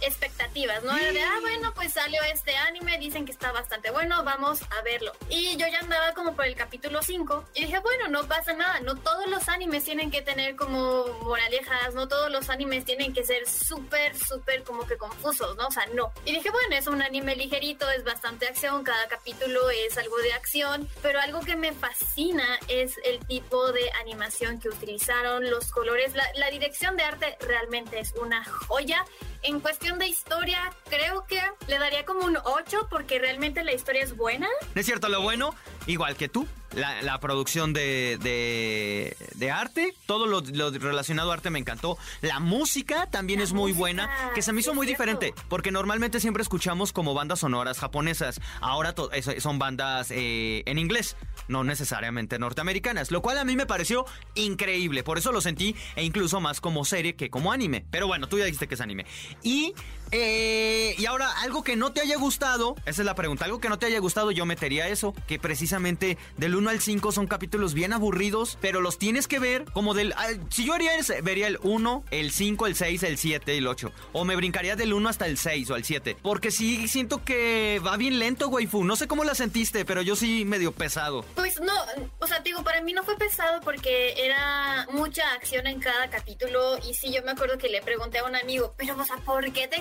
expectativas, 0.00 0.82
¿no? 0.84 0.96
Era 0.96 1.12
de, 1.12 1.22
ah, 1.22 1.38
bueno, 1.40 1.72
pues 1.74 1.92
salió 1.92 2.22
este 2.32 2.56
anime, 2.56 2.98
dicen 2.98 3.24
que 3.24 3.32
está 3.32 3.52
bastante 3.52 3.90
bueno, 3.90 4.22
vamos 4.24 4.62
a 4.62 4.82
verlo. 4.82 5.12
Y 5.28 5.56
yo 5.56 5.66
ya 5.66 5.80
andaba 5.80 6.12
como 6.12 6.34
por 6.34 6.46
el 6.46 6.54
capítulo 6.54 7.02
5 7.02 7.44
y 7.54 7.62
dije, 7.62 7.78
bueno, 7.80 8.08
no 8.08 8.26
pasa 8.26 8.52
nada, 8.52 8.80
no 8.80 8.96
todos 8.96 9.28
los 9.28 9.48
animes 9.48 9.84
tienen 9.84 10.10
que 10.10 10.22
tener 10.22 10.56
como 10.56 11.06
moralejas, 11.22 11.94
no 11.94 12.08
todos 12.08 12.30
los 12.30 12.48
animes 12.50 12.84
tienen 12.84 13.12
que 13.12 13.24
ser 13.24 13.48
súper, 13.48 14.16
súper 14.16 14.62
como 14.62 14.86
que 14.86 14.96
confusos, 14.96 15.56
¿no? 15.56 15.66
O 15.66 15.70
sea, 15.70 15.86
no. 15.94 16.12
Y 16.24 16.32
dije, 16.32 16.50
bueno, 16.50 16.76
es 16.76 16.86
un 16.86 17.02
anime 17.02 17.36
ligerito, 17.36 17.90
es 17.90 18.04
bastante 18.04 18.46
acción, 18.46 18.84
cada 18.84 19.08
capítulo 19.08 19.70
es 19.70 19.96
algo 19.98 20.16
de 20.18 20.32
acción, 20.32 20.88
pero 21.02 21.20
algo 21.20 21.40
que 21.40 21.56
me 21.56 21.72
fascina 21.72 22.58
es 22.68 22.94
el 23.04 23.24
tipo 23.26 23.72
de 23.72 23.90
animación 24.00 24.60
que 24.60 24.68
utilizaron, 24.68 25.48
los 25.50 25.70
colores, 25.70 26.14
la, 26.14 26.24
la 26.36 26.50
dirección 26.50 26.96
de 26.96 27.04
arte 27.04 27.15
realmente 27.40 27.98
es 27.98 28.12
una 28.20 28.44
joya. 28.44 29.04
En 29.42 29.60
cuestión 29.60 29.98
de 29.98 30.06
historia, 30.08 30.72
creo 30.88 31.24
que 31.26 31.40
le 31.68 31.78
daría 31.78 32.04
como 32.04 32.24
un 32.24 32.36
8 32.36 32.88
porque 32.90 33.18
realmente 33.18 33.64
la 33.64 33.72
historia 33.72 34.02
es 34.02 34.16
buena. 34.16 34.48
¿Es 34.74 34.86
cierto 34.86 35.08
lo 35.08 35.22
bueno? 35.22 35.54
Igual 35.86 36.16
que 36.16 36.28
tú. 36.28 36.46
La, 36.74 37.18
producción 37.20 37.72
de, 37.72 38.18
de, 38.20 39.50
arte, 39.50 39.94
todo 40.04 40.26
lo, 40.26 40.42
relacionado 40.72 41.30
a 41.30 41.34
arte 41.34 41.48
me 41.48 41.58
encantó. 41.58 41.96
La 42.20 42.38
música 42.38 43.06
también 43.06 43.40
es 43.40 43.54
muy 43.54 43.72
buena, 43.72 44.10
que 44.34 44.42
se 44.42 44.52
me 44.52 44.60
hizo 44.60 44.74
muy 44.74 44.86
diferente, 44.86 45.32
porque 45.48 45.70
normalmente 45.70 46.20
siempre 46.20 46.42
escuchamos 46.42 46.92
como 46.92 47.14
bandas 47.14 47.40
sonoras 47.40 47.78
japonesas, 47.78 48.42
ahora 48.60 48.94
son 49.38 49.58
bandas 49.58 50.10
eh, 50.10 50.64
en 50.66 50.78
inglés, 50.78 51.16
no 51.48 51.64
necesariamente 51.64 52.38
norteamericanas, 52.38 53.10
lo 53.10 53.22
cual 53.22 53.38
a 53.38 53.44
mí 53.44 53.56
me 53.56 53.64
pareció 53.64 54.04
increíble, 54.34 55.02
por 55.02 55.16
eso 55.16 55.32
lo 55.32 55.40
sentí 55.40 55.74
e 55.94 56.04
incluso 56.04 56.40
más 56.40 56.60
como 56.60 56.84
serie 56.84 57.16
que 57.16 57.30
como 57.30 57.52
anime. 57.52 57.86
Pero 57.90 58.06
bueno, 58.06 58.28
tú 58.28 58.38
ya 58.38 58.44
dijiste 58.44 58.68
que 58.68 58.74
es 58.74 58.82
anime. 58.82 59.06
Y, 59.42 59.74
eh, 60.12 60.94
y 60.98 61.06
ahora, 61.06 61.30
algo 61.40 61.62
que 61.62 61.76
no 61.76 61.92
te 61.92 62.00
haya 62.00 62.16
gustado, 62.16 62.76
esa 62.86 63.02
es 63.02 63.06
la 63.06 63.14
pregunta, 63.14 63.44
algo 63.44 63.60
que 63.60 63.68
no 63.68 63.78
te 63.78 63.86
haya 63.86 63.98
gustado, 63.98 64.30
yo 64.30 64.46
metería 64.46 64.88
eso, 64.88 65.14
que 65.26 65.38
precisamente 65.38 66.18
del 66.36 66.54
1 66.54 66.70
al 66.70 66.80
5 66.80 67.12
son 67.12 67.26
capítulos 67.26 67.74
bien 67.74 67.92
aburridos, 67.92 68.58
pero 68.60 68.80
los 68.80 68.98
tienes 68.98 69.26
que 69.26 69.38
ver 69.38 69.64
como 69.72 69.94
del... 69.94 70.14
Si 70.50 70.64
yo 70.64 70.74
haría 70.74 70.96
ese, 70.96 71.22
vería 71.22 71.48
el 71.48 71.58
1, 71.62 72.04
el 72.10 72.30
5, 72.30 72.66
el 72.66 72.76
6, 72.76 73.02
el 73.02 73.18
7 73.18 73.54
y 73.54 73.58
el 73.58 73.66
8. 73.66 73.92
O 74.12 74.24
me 74.24 74.36
brincaría 74.36 74.76
del 74.76 74.92
1 74.92 75.08
hasta 75.08 75.26
el 75.26 75.38
6 75.38 75.70
o 75.70 75.76
el 75.76 75.84
7. 75.84 76.16
Porque 76.22 76.50
sí 76.50 76.88
siento 76.88 77.24
que 77.24 77.80
va 77.84 77.96
bien 77.96 78.18
lento, 78.18 78.48
waifu. 78.48 78.84
No 78.84 78.96
sé 78.96 79.06
cómo 79.06 79.24
la 79.24 79.34
sentiste, 79.34 79.84
pero 79.84 80.02
yo 80.02 80.16
sí 80.16 80.44
medio 80.44 80.72
pesado. 80.72 81.24
Pues 81.34 81.60
no, 81.60 81.72
o 82.18 82.26
sea, 82.26 82.40
digo, 82.40 82.62
para 82.62 82.80
mí 82.80 82.92
no 82.92 83.02
fue 83.02 83.16
pesado 83.16 83.60
porque 83.60 84.14
era 84.24 84.86
mucha 84.92 85.32
acción 85.32 85.66
en 85.66 85.80
cada 85.80 86.08
capítulo. 86.10 86.78
Y 86.88 86.94
sí, 86.94 87.12
yo 87.12 87.22
me 87.22 87.32
acuerdo 87.32 87.58
que 87.58 87.68
le 87.68 87.82
pregunté 87.82 88.18
a 88.18 88.24
un 88.24 88.36
amigo, 88.36 88.74
pero, 88.76 88.96
o 88.96 89.04
sea, 89.04 89.16
¿por 89.18 89.52
qué 89.52 89.68
te 89.68 89.76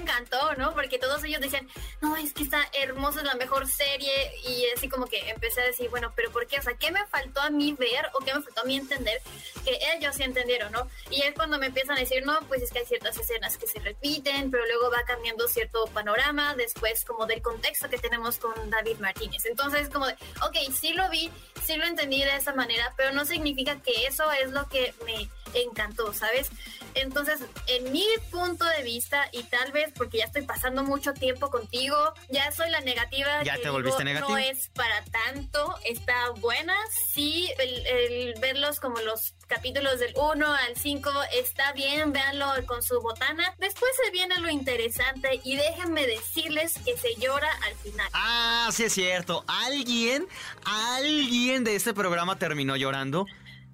no? 0.58 0.73
Porque 0.73 0.97
todos 0.97 1.23
ellos 1.23 1.41
decían, 1.41 1.67
no, 2.01 2.15
es 2.17 2.34
que 2.34 2.43
está 2.43 2.67
hermoso, 2.73 3.19
es 3.19 3.25
la 3.25 3.36
mejor 3.36 3.67
serie. 3.67 4.32
Y 4.47 4.65
así 4.75 4.89
como 4.89 5.08
que 5.08 5.30
empecé 5.30 5.62
a 5.62 5.65
decir, 5.65 5.89
bueno, 5.89 6.13
pero 6.15 6.32
¿por 6.32 6.47
qué? 6.47 6.60
O 6.60 6.62
sea, 6.62 6.75
¿qué 6.75 6.91
me 6.91 7.06
faltó 7.08 7.41
a 7.41 7.49
mí 7.49 7.73
ver 7.73 8.10
o 8.13 8.19
qué 8.19 8.34
me 8.34 8.41
faltó 8.41 8.62
a 8.62 8.65
mí 8.65 8.78
entender 8.78 9.21
que 9.63 9.78
ellos 9.95 10.15
sí 10.15 10.23
entendieron, 10.23 10.71
¿no? 10.71 10.88
Y 11.10 11.21
es 11.21 11.34
cuando 11.34 11.58
me 11.58 11.67
empiezan 11.67 11.97
a 11.97 11.99
decir, 11.99 12.25
no, 12.25 12.39
pues 12.47 12.62
es 12.62 12.71
que 12.71 12.80
hay 12.80 12.86
ciertas 12.86 13.17
escenas 13.17 13.58
que 13.58 13.67
se 13.67 13.80
repiten, 13.80 14.51
pero 14.51 14.65
luego 14.65 14.91
va 14.91 15.04
cambiando 15.06 15.47
cierto 15.47 15.86
panorama 15.88 16.56
después 16.56 17.04
como 17.06 17.25
del 17.25 17.41
contexto 17.41 17.89
que 17.89 17.97
tenemos 17.97 18.38
con 18.38 18.69
David 18.69 18.97
Martínez. 18.99 19.45
Entonces 19.45 19.89
como 19.89 20.08
de, 20.08 20.13
ok, 20.41 20.56
sí 20.73 20.93
lo 20.93 21.10
vi, 21.10 21.32
sí 21.63 21.75
lo 21.75 21.86
entendí 21.86 22.23
de 22.23 22.36
esa 22.36 22.54
manera, 22.54 22.93
pero 22.97 23.12
no 23.12 23.25
significa 23.25 23.82
que 23.82 24.08
eso 24.08 24.32
es 24.32 24.51
lo 24.51 24.67
que 24.69 24.93
me 25.06 25.30
encantó, 25.61 26.13
¿sabes? 26.13 26.49
Entonces, 26.93 27.39
en 27.67 27.91
mi 27.91 28.05
punto 28.31 28.65
de 28.65 28.83
vista, 28.83 29.27
y 29.31 29.43
tal 29.43 29.71
vez 29.71 29.91
porque 29.95 30.19
ya 30.19 30.25
estoy 30.25 30.43
pasando 30.43 30.83
mucho 30.83 31.13
tiempo 31.13 31.49
contigo, 31.49 31.97
ya 32.29 32.51
soy 32.51 32.69
la 32.69 32.81
negativa. 32.81 33.43
Ya 33.43 33.55
que 33.55 33.63
te 33.63 33.69
volviste 33.69 34.03
digo, 34.03 34.13
negativa. 34.13 34.29
No 34.29 34.37
es 34.37 34.69
para 34.69 35.03
tanto, 35.05 35.75
está 35.85 36.31
buena. 36.39 36.75
Sí, 37.13 37.49
el, 37.57 37.85
el 37.87 38.39
verlos 38.39 38.79
como 38.79 38.99
los 39.01 39.33
capítulos 39.47 39.99
del 39.99 40.13
1 40.15 40.53
al 40.53 40.75
5 40.75 41.11
está 41.33 41.71
bien, 41.73 42.11
véanlo 42.11 42.47
con 42.65 42.81
su 42.81 42.99
botana. 43.01 43.53
Después 43.59 43.91
se 44.03 44.11
viene 44.11 44.39
lo 44.39 44.49
interesante 44.49 45.39
y 45.43 45.55
déjenme 45.55 46.05
decirles 46.07 46.73
que 46.85 46.97
se 46.97 47.15
llora 47.15 47.51
al 47.63 47.75
final. 47.75 48.09
Ah, 48.13 48.69
sí 48.71 48.83
es 48.83 48.93
cierto. 48.93 49.43
Alguien, 49.47 50.27
alguien 50.65 51.63
de 51.63 51.75
este 51.75 51.93
programa 51.93 52.37
terminó 52.37 52.75
llorando. 52.75 53.25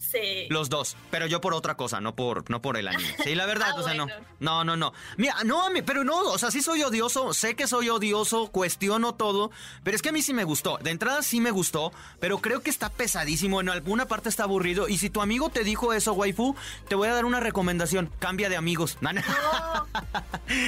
Sí. 0.02 0.48
Los 0.50 0.70
dos, 0.70 0.98
pero 1.12 1.28
yo 1.28 1.42
por 1.42 1.54
otra 1.54 1.76
cosa, 1.78 2.02
no 2.02 2.16
por, 2.16 2.50
no 2.50 2.62
por 2.62 2.76
el 2.78 2.88
anime. 2.88 3.16
Sí, 3.24 3.36
la 3.36 3.46
verdad, 3.46 3.70
Ah, 3.72 3.76
o 3.80 3.84
sea, 3.84 3.94
bueno. 3.94 4.08
no. 4.40 4.64
No, 4.64 4.64
no, 4.64 4.76
no. 4.76 4.94
Mira, 5.18 5.36
no, 5.46 5.64
a 5.66 5.70
mí, 5.70 5.82
pero 5.84 6.04
no, 6.04 6.18
o 6.22 6.38
sea, 6.40 6.50
sí 6.50 6.62
soy 6.64 6.82
odioso, 6.82 7.34
sé 7.34 7.56
que 7.56 7.68
soy 7.68 7.90
odioso, 7.90 8.48
cuestiono 8.52 9.14
todo, 9.14 9.52
pero 9.84 9.96
es 9.96 10.02
que 10.02 10.10
a 10.10 10.12
mí 10.12 10.22
sí 10.24 10.34
me 10.34 10.44
gustó. 10.44 10.80
De 10.80 10.90
entrada 10.90 11.22
sí 11.22 11.40
me 11.40 11.52
gustó, 11.52 11.94
pero 12.20 12.40
creo 12.40 12.62
que 12.62 12.72
está 12.72 12.90
pesadísimo, 12.90 13.62
en 13.62 13.70
alguna 13.70 14.08
parte 14.08 14.30
está 14.30 14.44
aburrido. 14.44 14.88
Y 14.90 14.98
si 14.98 15.10
tu 15.12 15.22
amigo 15.22 15.50
te 15.50 15.64
dijo 15.64 15.94
eso, 15.94 16.14
waifu, 16.14 16.56
te 16.88 16.96
voy 16.96 17.08
a 17.08 17.14
dar 17.14 17.26
una 17.26 17.40
recomendación, 17.40 18.12
cambia 18.20 18.50
de 18.50 18.58
amigos. 18.58 18.98
No, 19.02 19.14
no, 19.14 19.22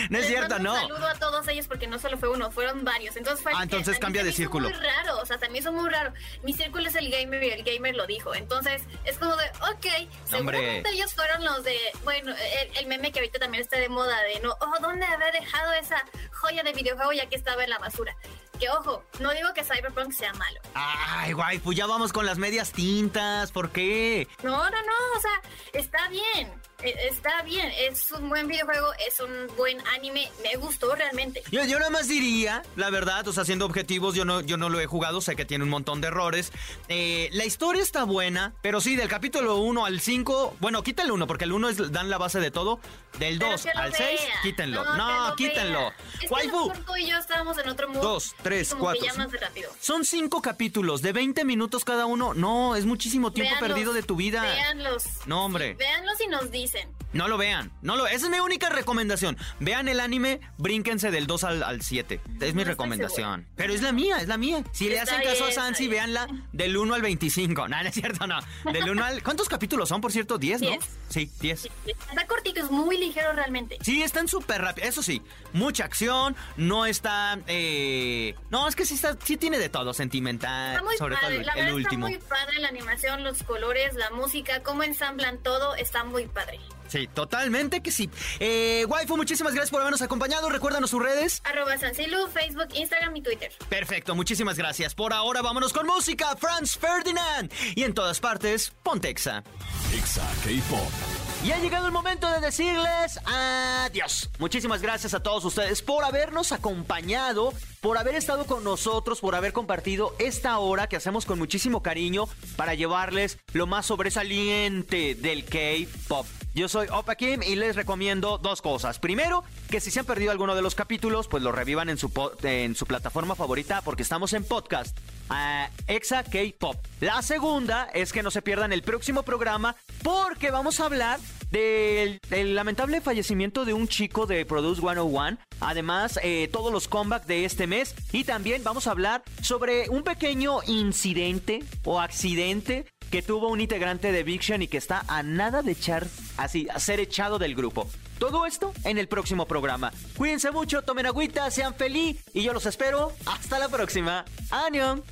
No, 0.09 0.17
es 0.17 0.27
cierto, 0.27 0.59
no. 0.59 0.73
Un 0.73 0.79
saludo 0.79 1.07
a 1.07 1.13
todos 1.15 1.47
ellos 1.47 1.67
porque 1.67 1.87
no 1.87 1.97
solo 1.99 2.17
fue 2.17 2.29
uno, 2.29 2.51
fueron 2.51 2.83
varios. 2.83 3.15
Entonces 3.15 3.41
fue 3.43 3.51
Ah, 3.55 3.63
entonces 3.63 3.97
cambia 3.99 4.23
de 4.23 4.31
círculo. 4.31 4.69
Muy 4.69 4.77
raro, 4.77 5.19
o 5.21 5.25
sea, 5.25 5.37
también 5.39 5.61
hizo 5.63 5.71
muy 5.71 5.89
raro. 5.89 6.13
Mi 6.43 6.53
círculo 6.53 6.87
es 6.87 6.95
el 6.95 7.09
gamer 7.09 7.43
y 7.43 7.49
el 7.49 7.63
gamer 7.63 7.95
lo 7.95 8.05
dijo. 8.05 8.33
Entonces 8.35 8.83
es 9.05 9.17
como 9.23 9.35
de, 9.37 9.45
ok, 9.71 10.09
seguramente 10.25 10.89
ellos 10.89 11.13
fueron 11.13 11.43
los 11.43 11.63
de, 11.63 11.77
bueno, 12.03 12.33
el, 12.61 12.77
el 12.77 12.87
meme 12.87 13.11
que 13.11 13.19
ahorita 13.19 13.39
también 13.39 13.63
está 13.63 13.79
de 13.79 13.89
moda 13.89 14.21
de, 14.23 14.39
no, 14.41 14.55
oh, 14.59 14.73
¿dónde 14.81 15.05
habré 15.05 15.31
dejado 15.31 15.71
esa 15.73 16.03
joya 16.31 16.63
de 16.63 16.73
videojuego 16.73 17.13
ya 17.13 17.27
que 17.27 17.35
estaba 17.35 17.63
en 17.63 17.69
la 17.69 17.79
basura? 17.79 18.15
Que 18.59 18.69
ojo, 18.69 19.03
no 19.19 19.31
digo 19.31 19.49
que 19.53 19.63
Cyberpunk 19.63 20.11
sea 20.11 20.31
malo. 20.33 20.59
Ay, 20.75 21.33
waifu, 21.33 21.73
ya 21.73 21.85
vamos 21.87 22.13
con 22.13 22.25
las 22.25 22.37
medias 22.37 22.71
tintas, 22.71 23.51
¿por 23.51 23.71
qué? 23.71 24.27
No, 24.43 24.51
no, 24.51 24.69
no, 24.69 25.17
o 25.17 25.21
sea, 25.21 25.41
está 25.73 26.07
bien. 26.09 26.53
e- 26.81 27.07
Está 27.09 27.41
bien, 27.43 27.71
es 27.77 28.11
un 28.11 28.27
buen 28.29 28.45
videojuego, 28.47 28.87
es 29.07 29.19
un 29.21 29.47
buen 29.55 29.81
anime, 29.87 30.29
me 30.43 30.55
gustó 30.57 30.93
realmente. 30.95 31.41
Yo, 31.49 31.63
yo 31.65 31.79
nada 31.79 31.89
más 31.89 32.07
diría, 32.09 32.61
la 32.75 32.89
verdad, 32.89 33.25
o 33.27 33.33
sea, 33.33 33.45
siendo 33.45 33.65
objetivos, 33.65 34.15
yo 34.15 34.25
no, 34.25 34.41
yo 34.41 34.57
no 34.57 34.69
lo 34.69 34.79
he 34.81 34.85
jugado, 34.85 35.21
sé 35.21 35.35
que 35.37 35.45
tiene 35.45 35.63
un 35.63 35.69
montón 35.69 36.01
de 36.01 36.07
errores. 36.09 36.51
Eh, 36.89 37.29
la 37.31 37.45
historia 37.45 37.81
está 37.81 38.03
buena, 38.03 38.53
pero 38.61 38.81
sí, 38.81 38.95
del 38.97 39.07
capítulo 39.07 39.57
1 39.57 39.85
al 39.85 39.99
5, 40.01 40.57
bueno, 40.59 40.83
quita 40.83 41.03
el 41.03 41.11
1, 41.11 41.25
porque 41.25 41.45
el 41.45 41.53
1 41.53 41.69
es, 41.69 41.91
dan 41.91 42.09
la 42.09 42.17
base 42.17 42.39
de 42.39 42.51
todo. 42.51 42.79
Del 43.17 43.37
Pero 43.39 43.51
2 43.51 43.63
que 43.63 43.73
lo 43.73 43.79
al 43.79 43.93
6, 43.93 44.21
vea. 44.21 44.35
quítenlo. 44.41 44.83
No, 44.95 45.29
lo 45.29 45.35
quítenlo. 45.35 45.89
Es 45.89 46.19
que 46.21 46.27
Waifu, 46.27 46.73
y 46.97 47.07
yo 47.07 47.17
estábamos 47.17 47.57
en 47.59 47.69
otro. 47.69 47.87
Dos, 47.93 48.35
tres, 48.43 48.69
como 48.69 48.81
cuatro, 48.83 49.01
Que 49.01 49.07
ya 49.07 49.13
cinco. 49.13 49.29
más 49.31 49.41
rápido. 49.41 49.71
son 49.79 50.05
5 50.05 50.41
capítulos 50.41 51.01
de 51.01 51.13
20 51.13 51.45
minutos 51.45 51.83
cada 51.85 52.05
uno. 52.05 52.33
No, 52.33 52.75
es 52.75 52.85
muchísimo 52.85 53.31
tiempo 53.31 53.51
Véanlos, 53.55 53.69
perdido 53.69 53.93
de 53.93 54.03
tu 54.03 54.15
vida. 54.15 54.41
Véanlos. 54.43 55.03
No, 55.25 55.45
hombre. 55.45 55.73
Véanlos 55.75 56.19
y 56.21 56.27
nos 56.27 56.51
dicen. 56.51 56.89
No 57.13 57.27
lo 57.27 57.37
vean, 57.37 57.71
no 57.83 57.95
lo 57.95 58.07
Esa 58.07 58.25
es 58.25 58.31
mi 58.31 58.39
única 58.39 58.69
recomendación. 58.69 59.37
Vean 59.59 59.87
el 59.87 59.99
anime, 59.99 60.39
brínquense 60.57 61.11
del 61.11 61.27
2 61.27 61.43
al, 61.43 61.63
al 61.63 61.81
7. 61.83 62.19
Es 62.41 62.55
mi 62.55 62.63
recomendación. 62.63 63.47
Pero 63.55 63.71
es 63.73 63.81
la 63.83 63.91
mía, 63.91 64.17
es 64.17 64.27
la 64.27 64.37
mía. 64.37 64.63
Si 64.71 64.89
le 64.89 64.95
Está 64.97 65.15
hacen 65.17 65.27
caso 65.29 65.43
a 65.43 65.47
bien, 65.47 65.55
Sansi, 65.55 65.83
está 65.83 65.95
bien. 65.95 66.13
véanla 66.13 66.27
del 66.51 66.75
1 66.75 66.93
al 66.93 67.01
25. 67.03 67.67
No, 67.67 67.81
no 67.83 67.87
es 67.87 67.93
cierto, 67.93 68.25
no. 68.25 68.39
Del 68.71 68.89
1 68.89 69.03
al... 69.05 69.21
¿Cuántos 69.23 69.47
capítulos 69.47 69.89
son, 69.89 70.01
por 70.01 70.11
cierto? 70.11 70.39
¿10, 70.39 70.59
no? 70.61 70.77
Sí, 71.09 71.29
10. 71.39 71.69
Está 71.85 72.25
cortito, 72.27 72.61
es 72.61 72.71
muy 72.71 72.97
ligero 72.97 73.31
realmente. 73.33 73.77
Sí, 73.81 74.01
están 74.01 74.27
súper 74.27 74.61
rápidos. 74.61 74.89
Eso 74.89 75.03
sí, 75.03 75.21
mucha 75.53 75.85
acción. 75.85 76.35
No 76.57 76.85
está. 76.87 77.37
Eh... 77.45 78.32
No, 78.49 78.67
es 78.67 78.75
que 78.75 78.85
sí, 78.85 78.95
está, 78.95 79.17
sí 79.23 79.37
tiene 79.37 79.57
de 79.59 79.69
todo, 79.69 79.93
sentimental. 79.93 80.71
Está 80.73 80.83
muy 80.83 80.97
sobre 80.97 81.15
padre, 81.15 81.27
todo 81.27 81.39
el, 81.39 81.45
la 81.45 81.53
el 81.53 81.59
verdad 81.59 81.75
último. 81.75 82.07
está 82.07 82.19
muy 82.19 82.27
padre 82.29 82.59
la 82.59 82.67
animación, 82.67 83.23
los 83.23 83.43
colores, 83.43 83.93
la 83.95 84.09
música, 84.11 84.61
cómo 84.63 84.83
ensamblan 84.83 85.41
todo, 85.41 85.75
está 85.75 86.03
muy 86.03 86.27
padre. 86.27 86.59
Sí, 86.87 87.07
totalmente 87.11 87.81
que 87.81 87.91
sí. 87.91 88.09
Eh, 88.39 88.85
Waifu, 88.87 89.17
muchísimas 89.17 89.53
gracias 89.53 89.71
por 89.71 89.81
habernos 89.81 90.01
acompañado. 90.03 90.47
Recuérdanos 90.49 90.91
sus 90.91 91.01
redes. 91.01 91.41
Arroba 91.43 91.75
Sancilu, 91.77 92.27
Facebook, 92.27 92.67
Instagram 92.75 93.15
y 93.15 93.21
Twitter. 93.23 93.51
Perfecto, 93.67 94.13
muchísimas 94.13 94.57
gracias. 94.57 94.93
Por 94.93 95.11
ahora 95.11 95.41
vámonos 95.41 95.73
con 95.73 95.87
música, 95.87 96.35
Franz 96.35 96.77
Ferdinand. 96.77 97.51
Y 97.75 97.83
en 97.83 97.95
todas 97.95 98.19
partes, 98.19 98.73
Pontexa. 98.83 99.43
Exa 99.91 100.21
K-Pop. 100.43 101.32
Y 101.43 101.51
ha 101.51 101.59
llegado 101.59 101.87
el 101.87 101.91
momento 101.91 102.31
de 102.31 102.39
decirles 102.39 103.19
adiós. 103.25 104.29
Muchísimas 104.39 104.81
gracias 104.81 105.13
a 105.13 105.21
todos 105.21 105.43
ustedes 105.43 105.81
por 105.81 106.05
habernos 106.05 106.53
acompañado, 106.53 107.51
por 107.81 107.97
haber 107.97 108.15
estado 108.15 108.45
con 108.45 108.63
nosotros, 108.63 109.19
por 109.19 109.35
haber 109.35 109.51
compartido 109.51 110.15
esta 110.19 110.57
hora 110.59 110.87
que 110.87 110.95
hacemos 110.95 111.25
con 111.25 111.37
muchísimo 111.37 111.83
cariño 111.83 112.29
para 112.55 112.75
llevarles 112.75 113.39
lo 113.51 113.67
más 113.67 113.87
sobresaliente 113.87 115.15
del 115.15 115.43
K-Pop. 115.43 116.25
Yo 116.55 116.69
soy 116.69 116.87
Opa 116.89 117.15
Kim 117.15 117.41
y 117.43 117.55
les 117.55 117.75
recomiendo 117.75 118.37
dos 118.37 118.61
cosas. 118.61 118.99
Primero, 118.99 119.43
que 119.69 119.81
si 119.81 119.91
se 119.91 119.99
han 119.99 120.05
perdido 120.05 120.31
alguno 120.31 120.55
de 120.55 120.61
los 120.61 120.75
capítulos, 120.75 121.27
pues 121.27 121.43
lo 121.43 121.51
revivan 121.51 121.89
en 121.89 121.97
su, 121.97 122.09
en 122.43 122.75
su 122.75 122.85
plataforma 122.85 123.35
favorita 123.35 123.81
porque 123.81 124.03
estamos 124.03 124.31
en 124.31 124.45
podcast. 124.45 124.97
Ah, 125.29 125.69
Exa 125.87 126.23
K-Pop. 126.23 126.77
La 127.01 127.21
segunda 127.21 127.89
es 127.93 128.13
que 128.13 128.23
no 128.23 128.31
se 128.31 128.41
pierdan 128.41 128.73
el 128.73 128.83
próximo 128.83 129.23
programa 129.23 129.75
porque 130.01 130.51
vamos 130.51 130.79
a 130.79 130.85
hablar 130.85 131.19
del, 131.51 132.19
lamentable 132.55 132.99
fallecimiento 132.99 133.63
de 133.63 133.73
un 133.73 133.87
chico 133.87 134.25
de 134.25 134.45
Produce 134.45 134.81
101. 134.81 135.37
Además, 135.59 136.19
eh, 136.23 136.49
todos 136.51 136.71
los 136.73 136.87
comebacks 136.87 137.27
de 137.27 137.45
este 137.45 137.67
mes. 137.67 137.95
Y 138.11 138.23
también 138.23 138.63
vamos 138.63 138.87
a 138.87 138.91
hablar 138.91 139.23
sobre 139.41 139.89
un 139.89 140.03
pequeño 140.03 140.59
incidente 140.67 141.63
o 141.83 141.99
accidente 141.99 142.85
que 143.11 143.21
tuvo 143.21 143.49
un 143.49 143.61
integrante 143.61 144.11
de 144.11 144.39
Sean 144.41 144.63
y 144.63 144.67
que 144.67 144.77
está 144.77 145.05
a 145.07 145.21
nada 145.21 145.61
de 145.61 145.73
echar, 145.73 146.07
así, 146.37 146.67
a 146.73 146.79
ser 146.79 146.99
echado 146.99 147.37
del 147.37 147.53
grupo. 147.53 147.87
Todo 148.17 148.47
esto 148.47 148.73
en 148.83 148.97
el 148.97 149.07
próximo 149.07 149.45
programa. 149.45 149.91
Cuídense 150.17 150.49
mucho, 150.49 150.81
tomen 150.81 151.05
agüita, 151.05 151.51
sean 151.51 151.75
feliz 151.75 152.23
y 152.33 152.41
yo 152.41 152.53
los 152.53 152.65
espero. 152.65 153.11
Hasta 153.27 153.59
la 153.59 153.69
próxima. 153.69 154.25
¡Año! 154.49 155.03